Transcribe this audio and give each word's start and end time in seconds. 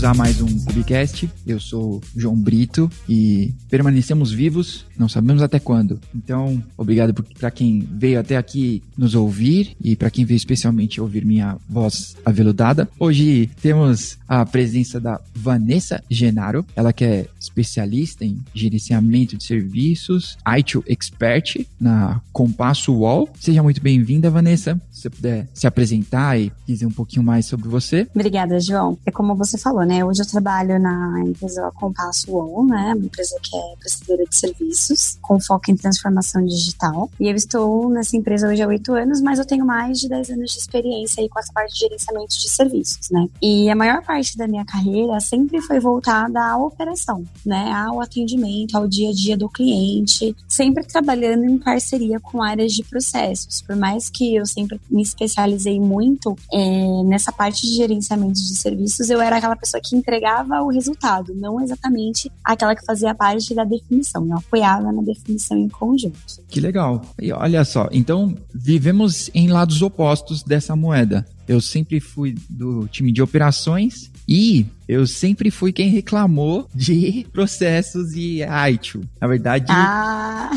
bem-vindos 0.00 0.04
a 0.04 0.14
mais 0.14 0.40
um 0.40 0.64
Cubicast. 0.64 1.28
Eu 1.46 1.60
sou 1.60 2.00
João 2.16 2.34
Brito 2.34 2.90
e 3.08 3.52
permanecemos 3.68 4.32
vivos, 4.32 4.86
não 4.98 5.08
sabemos 5.08 5.42
até 5.42 5.58
quando. 5.58 6.00
Então, 6.14 6.62
obrigado 6.76 7.12
para 7.38 7.50
quem 7.50 7.86
veio 7.92 8.18
até 8.18 8.36
aqui 8.36 8.82
nos 8.96 9.14
ouvir 9.14 9.76
e 9.82 9.94
para 9.94 10.10
quem 10.10 10.24
veio 10.24 10.36
especialmente 10.36 11.00
ouvir 11.00 11.24
minha 11.24 11.56
voz 11.68 12.16
aveludada. 12.24 12.88
Hoje 12.98 13.50
temos 13.60 14.18
a 14.26 14.44
presença 14.46 15.00
da 15.00 15.20
Vanessa 15.34 16.02
Genaro, 16.08 16.64
ela 16.74 16.92
que 16.92 17.04
é 17.04 17.26
especialista 17.40 18.24
em 18.24 18.38
gerenciamento 18.54 19.36
de 19.36 19.44
serviços, 19.44 20.36
IT 20.46 20.78
Expert 20.86 21.66
na 21.80 22.20
Compasso 22.32 22.92
Wall. 22.94 23.28
Seja 23.40 23.62
muito 23.62 23.80
bem-vinda, 23.82 24.30
Vanessa. 24.30 24.80
Se 24.90 25.02
você 25.02 25.10
puder 25.10 25.48
se 25.54 25.66
apresentar 25.66 26.38
e 26.38 26.52
dizer 26.66 26.86
um 26.86 26.90
pouquinho 26.90 27.24
mais 27.24 27.46
sobre 27.46 27.68
você. 27.68 28.06
Obrigada, 28.14 28.60
João. 28.60 28.98
É 29.06 29.10
como 29.10 29.34
você 29.34 29.56
falou, 29.56 29.84
né? 29.84 30.04
Hoje 30.04 30.22
eu 30.22 30.26
trabalho 30.26 30.78
na 30.78 31.22
empresa 31.24 31.70
Compasso 31.74 32.34
One, 32.36 32.70
né? 32.70 32.94
Uma 32.94 33.06
empresa 33.06 33.36
que 33.42 33.56
é 33.56 33.76
prestadora 33.78 34.24
de 34.24 34.34
serviços, 34.34 35.18
com 35.22 35.40
foco 35.40 35.70
em 35.70 35.76
transformação 35.76 36.44
digital. 36.44 37.10
E 37.18 37.28
eu 37.28 37.34
estou 37.34 37.88
nessa 37.90 38.16
empresa 38.16 38.48
hoje 38.48 38.62
há 38.62 38.68
oito 38.68 38.92
anos, 38.92 39.20
mas 39.20 39.38
eu 39.38 39.46
tenho 39.46 39.64
mais 39.64 39.98
de 39.98 40.08
dez 40.08 40.30
anos 40.30 40.52
de 40.52 40.58
experiência 40.58 41.22
aí 41.22 41.28
com 41.28 41.38
essa 41.38 41.52
parte 41.52 41.72
de 41.72 41.80
gerenciamento 41.80 42.38
de 42.38 42.50
serviços, 42.50 43.10
né? 43.10 43.26
E 43.40 43.70
a 43.70 43.74
maior 43.74 44.02
parte 44.02 44.36
da 44.36 44.46
minha 44.46 44.64
carreira 44.64 45.18
sempre 45.20 45.60
foi 45.60 45.80
voltada 45.80 46.40
à 46.40 46.56
operação, 46.56 47.24
né? 47.44 47.72
Ao 47.72 48.00
atendimento, 48.00 48.76
ao 48.76 48.86
dia 48.86 49.10
a 49.10 49.12
dia 49.12 49.36
do 49.36 49.48
cliente, 49.48 50.34
sempre 50.48 50.84
trabalhando 50.84 51.44
em 51.44 51.58
parceria 51.58 52.20
com 52.20 52.42
áreas 52.42 52.72
de 52.72 52.82
processos. 52.84 53.62
Por 53.62 53.76
mais 53.76 54.10
que 54.10 54.34
eu 54.34 54.46
sempre 54.46 54.80
me 54.90 55.02
especializei 55.02 55.80
muito 55.80 56.36
é, 56.52 57.02
nessa 57.04 57.32
parte 57.32 57.62
de 57.62 57.74
gerenciamento 57.74 58.34
de 58.34 58.56
serviços, 58.56 59.10
eu 59.10 59.20
era 59.20 59.36
aquela 59.36 59.56
pessoa 59.56 59.80
que 59.82 59.96
entregava 59.96 60.62
o 60.62 60.68
resultado, 60.68 61.34
não 61.34 61.60
exatamente 61.60 62.30
aquela 62.44 62.74
que 62.74 62.84
fazia 62.84 63.14
parte 63.14 63.54
da 63.54 63.64
definição. 63.64 64.26
Eu 64.26 64.36
apoiava 64.36 64.92
na 64.92 65.02
definição 65.02 65.56
em 65.56 65.68
conjunto. 65.68 66.18
Que 66.48 66.60
legal. 66.60 67.02
E 67.20 67.32
olha 67.32 67.64
só, 67.64 67.88
então 67.92 68.34
vivemos 68.54 69.30
em 69.34 69.48
lados 69.48 69.82
opostos 69.82 70.42
dessa 70.42 70.76
moeda. 70.76 71.26
Eu 71.48 71.60
sempre 71.60 72.00
fui 72.00 72.36
do 72.48 72.86
time 72.88 73.12
de 73.12 73.22
operações 73.22 74.10
e 74.28 74.66
eu 74.86 75.06
sempre 75.06 75.50
fui 75.50 75.72
quem 75.72 75.88
reclamou 75.88 76.68
de 76.74 77.26
processos 77.32 78.12
e 78.14 78.42
ITIL. 78.42 79.02
Na 79.20 79.26
verdade, 79.26 79.66
ah. 79.68 80.50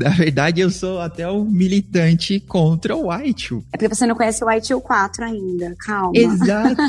na 0.00 0.10
verdade 0.10 0.60
eu 0.60 0.70
sou 0.70 1.00
até 1.00 1.28
o 1.28 1.44
militante 1.44 2.40
contra 2.40 2.96
o 2.96 3.12
ITIL. 3.12 3.64
É 3.72 3.76
porque 3.76 3.94
você 3.94 4.06
não 4.06 4.14
conhece 4.14 4.44
o 4.44 4.50
ITIL 4.50 4.80
4 4.80 5.24
ainda, 5.24 5.74
calma. 5.78 6.12
Exato. 6.16 6.82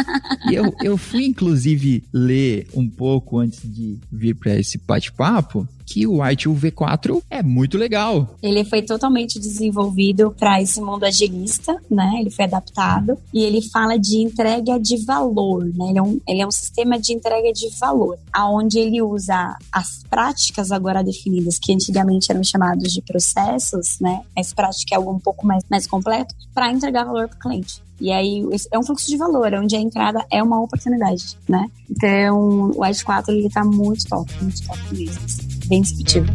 eu, 0.50 0.74
eu 0.82 0.96
fui 0.96 1.24
inclusive 1.24 2.04
ler 2.12 2.66
um 2.74 2.88
pouco 2.88 3.38
antes 3.38 3.60
de 3.62 3.98
vir 4.10 4.34
para 4.34 4.56
esse 4.56 4.78
bate-papo 4.78 5.68
que 5.86 6.06
o 6.06 6.24
ITIL 6.24 6.54
V4 6.54 7.22
é 7.30 7.42
muito 7.42 7.76
legal. 7.76 8.36
Ele 8.42 8.64
foi 8.64 8.82
totalmente 8.82 9.38
desenvolvido 9.38 10.34
para 10.38 10.60
esse 10.60 10.80
mundo 10.80 11.04
agilista, 11.04 11.76
né? 11.90 12.18
Ele 12.20 12.30
foi 12.30 12.44
adaptado 12.44 13.18
e 13.32 13.42
ele 13.42 13.62
fala 13.62 13.98
de 13.98 14.18
entrega 14.18 14.78
de 14.78 14.96
valor, 15.04 15.64
né? 15.64 15.90
Ele 15.90 15.98
é 15.98 16.02
um, 16.02 16.20
ele 16.26 16.40
é 16.40 16.46
um 16.46 16.50
sistema 16.50 16.98
de 16.98 17.12
entrega 17.12 17.52
de 17.52 17.68
valor, 17.78 18.18
aonde 18.32 18.78
ele 18.78 19.02
usa 19.02 19.56
as 19.70 20.02
práticas 20.08 20.70
agora 20.70 21.02
definidas, 21.02 21.58
que 21.58 21.72
antigamente 21.72 22.30
eram 22.30 22.42
chamados 22.42 22.92
de 22.92 23.02
processos, 23.02 23.98
né? 24.00 24.22
Essa 24.36 24.54
prática 24.54 24.94
é 24.94 24.96
algo 24.96 25.12
um 25.12 25.18
pouco 25.18 25.46
mais, 25.46 25.64
mais 25.70 25.86
completo, 25.86 26.34
para 26.54 26.70
entregar 26.70 27.04
valor 27.04 27.28
para 27.28 27.36
o 27.36 27.40
cliente. 27.40 27.82
E 28.00 28.10
aí 28.10 28.44
é 28.72 28.78
um 28.78 28.82
fluxo 28.82 29.08
de 29.08 29.16
valor, 29.16 29.52
onde 29.54 29.76
a 29.76 29.80
entrada 29.80 30.24
é 30.30 30.42
uma 30.42 30.60
oportunidade, 30.60 31.38
né? 31.48 31.70
Então 31.88 32.72
o 32.74 32.84
Edge 32.84 33.04
4 33.04 33.32
ele 33.32 33.48
tá 33.48 33.64
muito 33.64 34.04
top, 34.06 34.30
muito 34.42 34.66
top 34.66 34.80
mesmo, 34.92 35.24
assim, 35.24 35.53
bem 35.68 35.82
disruptivo. 35.82 36.26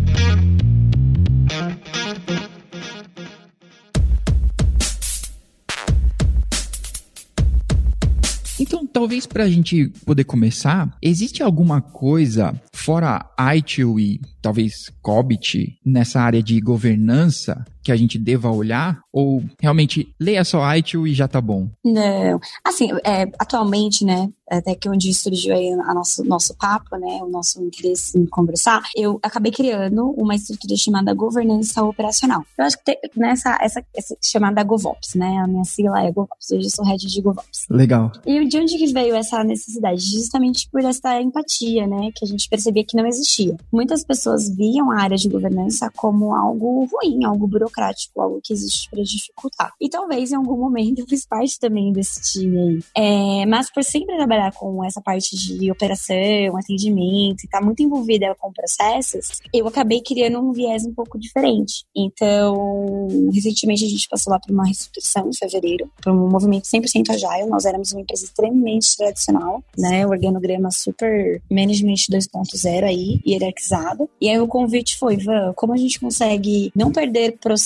Então, 8.59 8.85
talvez 8.85 9.25
para 9.25 9.45
a 9.45 9.49
gente 9.49 9.87
poder 10.05 10.25
começar, 10.25 10.93
existe 11.01 11.41
alguma 11.41 11.81
coisa 11.81 12.53
fora 12.73 13.25
ITIL 13.55 13.99
e 13.99 14.19
talvez 14.41 14.91
COBIT 15.01 15.79
nessa 15.85 16.21
área 16.21 16.43
de 16.43 16.59
governança 16.59 17.63
que 17.89 17.93
a 17.93 17.97
gente 17.97 18.19
deva 18.19 18.51
olhar? 18.51 19.01
Ou 19.11 19.43
realmente 19.59 20.13
leia 20.19 20.43
só 20.43 20.63
ITIL 20.75 21.07
e 21.07 21.13
já 21.13 21.27
tá 21.27 21.41
bom? 21.41 21.67
Não. 21.83 22.39
Assim, 22.63 22.91
é, 23.03 23.23
atualmente, 23.39 24.05
né, 24.05 24.29
até 24.49 24.75
que 24.75 24.87
onde 24.87 25.11
surgiu 25.13 25.55
aí 25.55 25.71
a 25.71 25.93
nosso, 25.93 26.23
nosso 26.23 26.55
papo, 26.55 26.95
né, 26.97 27.19
o 27.23 27.29
nosso 27.29 27.61
interesse 27.63 28.17
em 28.17 28.25
conversar, 28.27 28.83
eu 28.95 29.19
acabei 29.23 29.51
criando 29.51 30.11
uma 30.11 30.35
estrutura 30.35 30.75
chamada 30.75 31.13
governança 31.13 31.83
operacional. 31.83 32.43
Eu 32.57 32.65
acho 32.65 32.77
que 32.77 32.85
tem, 32.85 32.97
nessa 33.15 33.57
essa, 33.61 33.83
essa 33.95 34.15
chamada 34.21 34.63
GovOps, 34.63 35.15
né, 35.15 35.39
a 35.43 35.47
minha 35.47 35.63
sigla 35.63 36.03
é 36.03 36.11
GovOps, 36.11 36.51
hoje 36.51 36.65
eu 36.65 36.69
sou 36.69 36.85
head 36.85 37.05
de 37.05 37.21
GovOps. 37.21 37.65
Legal. 37.69 38.11
E 38.25 38.47
de 38.47 38.57
onde 38.57 38.77
que 38.77 38.93
veio 38.93 39.15
essa 39.15 39.43
necessidade? 39.43 40.01
Justamente 40.01 40.69
por 40.71 40.83
essa 40.83 41.19
empatia, 41.19 41.87
né, 41.87 42.11
que 42.15 42.23
a 42.23 42.27
gente 42.27 42.47
percebia 42.47 42.85
que 42.85 42.95
não 42.95 43.07
existia. 43.07 43.57
Muitas 43.71 44.03
pessoas 44.03 44.47
viam 44.49 44.91
a 44.91 45.01
área 45.01 45.17
de 45.17 45.27
governança 45.27 45.91
como 45.95 46.35
algo 46.35 46.87
ruim, 46.91 47.23
algo 47.23 47.47
burocrático, 47.47 47.78
algo 48.17 48.39
que 48.43 48.53
existe 48.53 48.89
para 48.89 49.01
dificultar. 49.03 49.73
E 49.79 49.89
talvez 49.89 50.31
em 50.31 50.35
algum 50.35 50.57
momento 50.57 50.99
eu 50.99 51.07
fiz 51.07 51.25
parte 51.25 51.59
também 51.59 51.91
desse 51.91 52.21
time 52.31 52.59
aí. 52.59 52.79
É, 52.95 53.45
mas 53.45 53.71
por 53.71 53.83
sempre 53.83 54.15
trabalhar 54.15 54.51
com 54.53 54.83
essa 54.83 55.01
parte 55.01 55.35
de 55.35 55.71
operação, 55.71 56.57
atendimento 56.57 57.43
e 57.43 57.45
estar 57.45 57.59
tá 57.59 57.65
muito 57.65 57.81
envolvida 57.81 58.35
com 58.39 58.51
processos, 58.51 59.39
eu 59.53 59.67
acabei 59.67 60.01
criando 60.01 60.39
um 60.39 60.51
viés 60.51 60.85
um 60.85 60.93
pouco 60.93 61.19
diferente. 61.19 61.85
Então, 61.95 63.07
recentemente 63.31 63.85
a 63.85 63.89
gente 63.89 64.07
passou 64.07 64.31
lá 64.31 64.39
por 64.39 64.51
uma 64.51 64.65
reestruturação 64.65 65.29
em 65.29 65.33
fevereiro, 65.33 65.89
por 66.01 66.11
um 66.11 66.29
movimento 66.29 66.65
100% 66.65 67.09
agile. 67.09 67.49
Nós 67.49 67.65
éramos 67.65 67.91
uma 67.91 68.01
empresa 68.01 68.25
extremamente 68.25 68.95
tradicional, 68.97 69.63
né? 69.77 70.05
O 70.05 70.09
organograma 70.09 70.71
super 70.71 71.41
management 71.49 72.09
2.0 72.11 72.83
aí, 72.83 73.21
hierarquizado. 73.25 74.09
E 74.19 74.29
aí 74.29 74.39
o 74.39 74.47
convite 74.47 74.97
foi, 74.97 75.17
Van, 75.17 75.53
como 75.53 75.73
a 75.73 75.77
gente 75.77 75.99
consegue 75.99 76.71
não 76.75 76.91
perder 76.91 77.37
processos, 77.39 77.58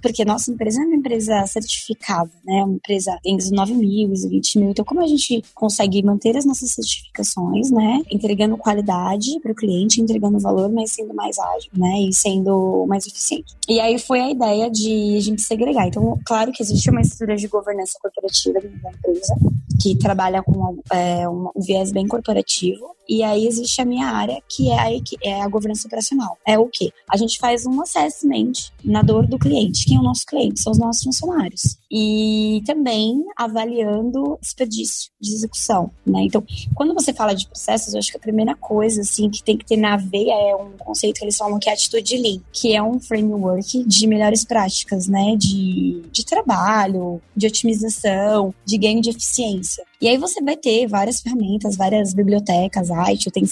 porque 0.00 0.24
nossa 0.24 0.50
empresa 0.50 0.82
é 0.82 0.84
uma 0.84 0.96
empresa 0.96 1.46
certificada, 1.46 2.30
né? 2.44 2.64
Uma 2.64 2.74
empresa 2.74 3.18
tem 3.22 3.36
19 3.36 3.74
mil, 3.74 4.08
20 4.08 4.58
mil. 4.58 4.70
Então, 4.70 4.84
como 4.84 5.02
a 5.02 5.06
gente 5.06 5.42
consegue 5.54 6.02
manter 6.02 6.36
as 6.36 6.44
nossas 6.44 6.70
certificações, 6.72 7.70
né? 7.70 8.02
Entregando 8.10 8.56
qualidade 8.56 9.38
para 9.40 9.52
o 9.52 9.54
cliente, 9.54 10.00
entregando 10.00 10.38
valor, 10.38 10.70
mas 10.70 10.92
sendo 10.92 11.14
mais 11.14 11.38
ágil, 11.38 11.70
né? 11.76 12.00
E 12.00 12.12
sendo 12.12 12.86
mais 12.88 13.06
eficiente. 13.06 13.54
E 13.68 13.80
aí 13.80 13.98
foi 13.98 14.20
a 14.20 14.30
ideia 14.30 14.70
de 14.70 15.16
a 15.16 15.20
gente 15.20 15.42
segregar. 15.42 15.86
Então, 15.86 16.18
claro 16.24 16.52
que 16.52 16.62
existe 16.62 16.90
uma 16.90 17.00
estrutura 17.00 17.36
de 17.36 17.46
governança 17.48 17.98
corporativa 18.00 18.60
da 18.60 18.90
empresa, 18.90 19.34
que 19.80 19.96
trabalha 19.96 20.42
com 20.42 20.78
é, 20.92 21.28
um 21.28 21.50
viés 21.56 21.92
bem 21.92 22.06
corporativo, 22.06 22.95
e 23.08 23.22
aí 23.22 23.46
existe 23.46 23.80
a 23.80 23.84
minha 23.84 24.08
área, 24.08 24.42
que 24.48 24.70
é 24.70 24.78
a, 24.78 24.86
é 25.22 25.42
a 25.42 25.48
governança 25.48 25.86
operacional. 25.86 26.38
É 26.46 26.58
o 26.58 26.68
quê? 26.68 26.92
A 27.08 27.16
gente 27.16 27.38
faz 27.38 27.66
um 27.66 27.80
assessment 27.80 28.52
na 28.84 29.02
dor 29.02 29.26
do 29.26 29.38
cliente. 29.38 29.84
Quem 29.86 29.96
é 29.96 30.00
o 30.00 30.02
nosso 30.02 30.24
cliente? 30.26 30.60
São 30.60 30.72
os 30.72 30.78
nossos 30.78 31.02
funcionários. 31.02 31.78
E 31.90 32.62
também 32.66 33.24
avaliando 33.36 34.38
desperdício 34.40 35.10
de 35.20 35.32
execução, 35.32 35.90
né? 36.06 36.22
Então, 36.22 36.44
quando 36.74 36.94
você 36.94 37.12
fala 37.12 37.34
de 37.34 37.46
processos, 37.46 37.92
eu 37.92 37.98
acho 37.98 38.10
que 38.10 38.16
a 38.16 38.20
primeira 38.20 38.54
coisa, 38.54 39.00
assim, 39.00 39.30
que 39.30 39.42
tem 39.42 39.56
que 39.56 39.64
ter 39.64 39.76
na 39.76 39.96
veia 39.96 40.32
é 40.32 40.56
um 40.56 40.72
conceito 40.78 41.18
que 41.18 41.24
eles 41.24 41.36
falam 41.36 41.58
que 41.58 41.68
é 41.68 41.72
a 41.72 41.74
atitude 41.74 42.16
Lean, 42.16 42.40
que 42.52 42.74
é 42.74 42.82
um 42.82 42.98
framework 42.98 43.84
de 43.84 44.06
melhores 44.06 44.44
práticas, 44.44 45.06
né? 45.06 45.36
De, 45.36 46.02
de 46.10 46.24
trabalho, 46.24 47.20
de 47.36 47.46
otimização, 47.46 48.54
de 48.64 48.78
ganho 48.78 49.00
de 49.00 49.10
eficiência. 49.10 49.84
E 50.00 50.08
aí 50.08 50.18
você 50.18 50.42
vai 50.42 50.56
ter 50.56 50.86
várias 50.86 51.20
ferramentas, 51.20 51.76
várias 51.76 52.12
bibliotecas, 52.12 52.90
IT, 52.90 53.30
tem 53.30 53.46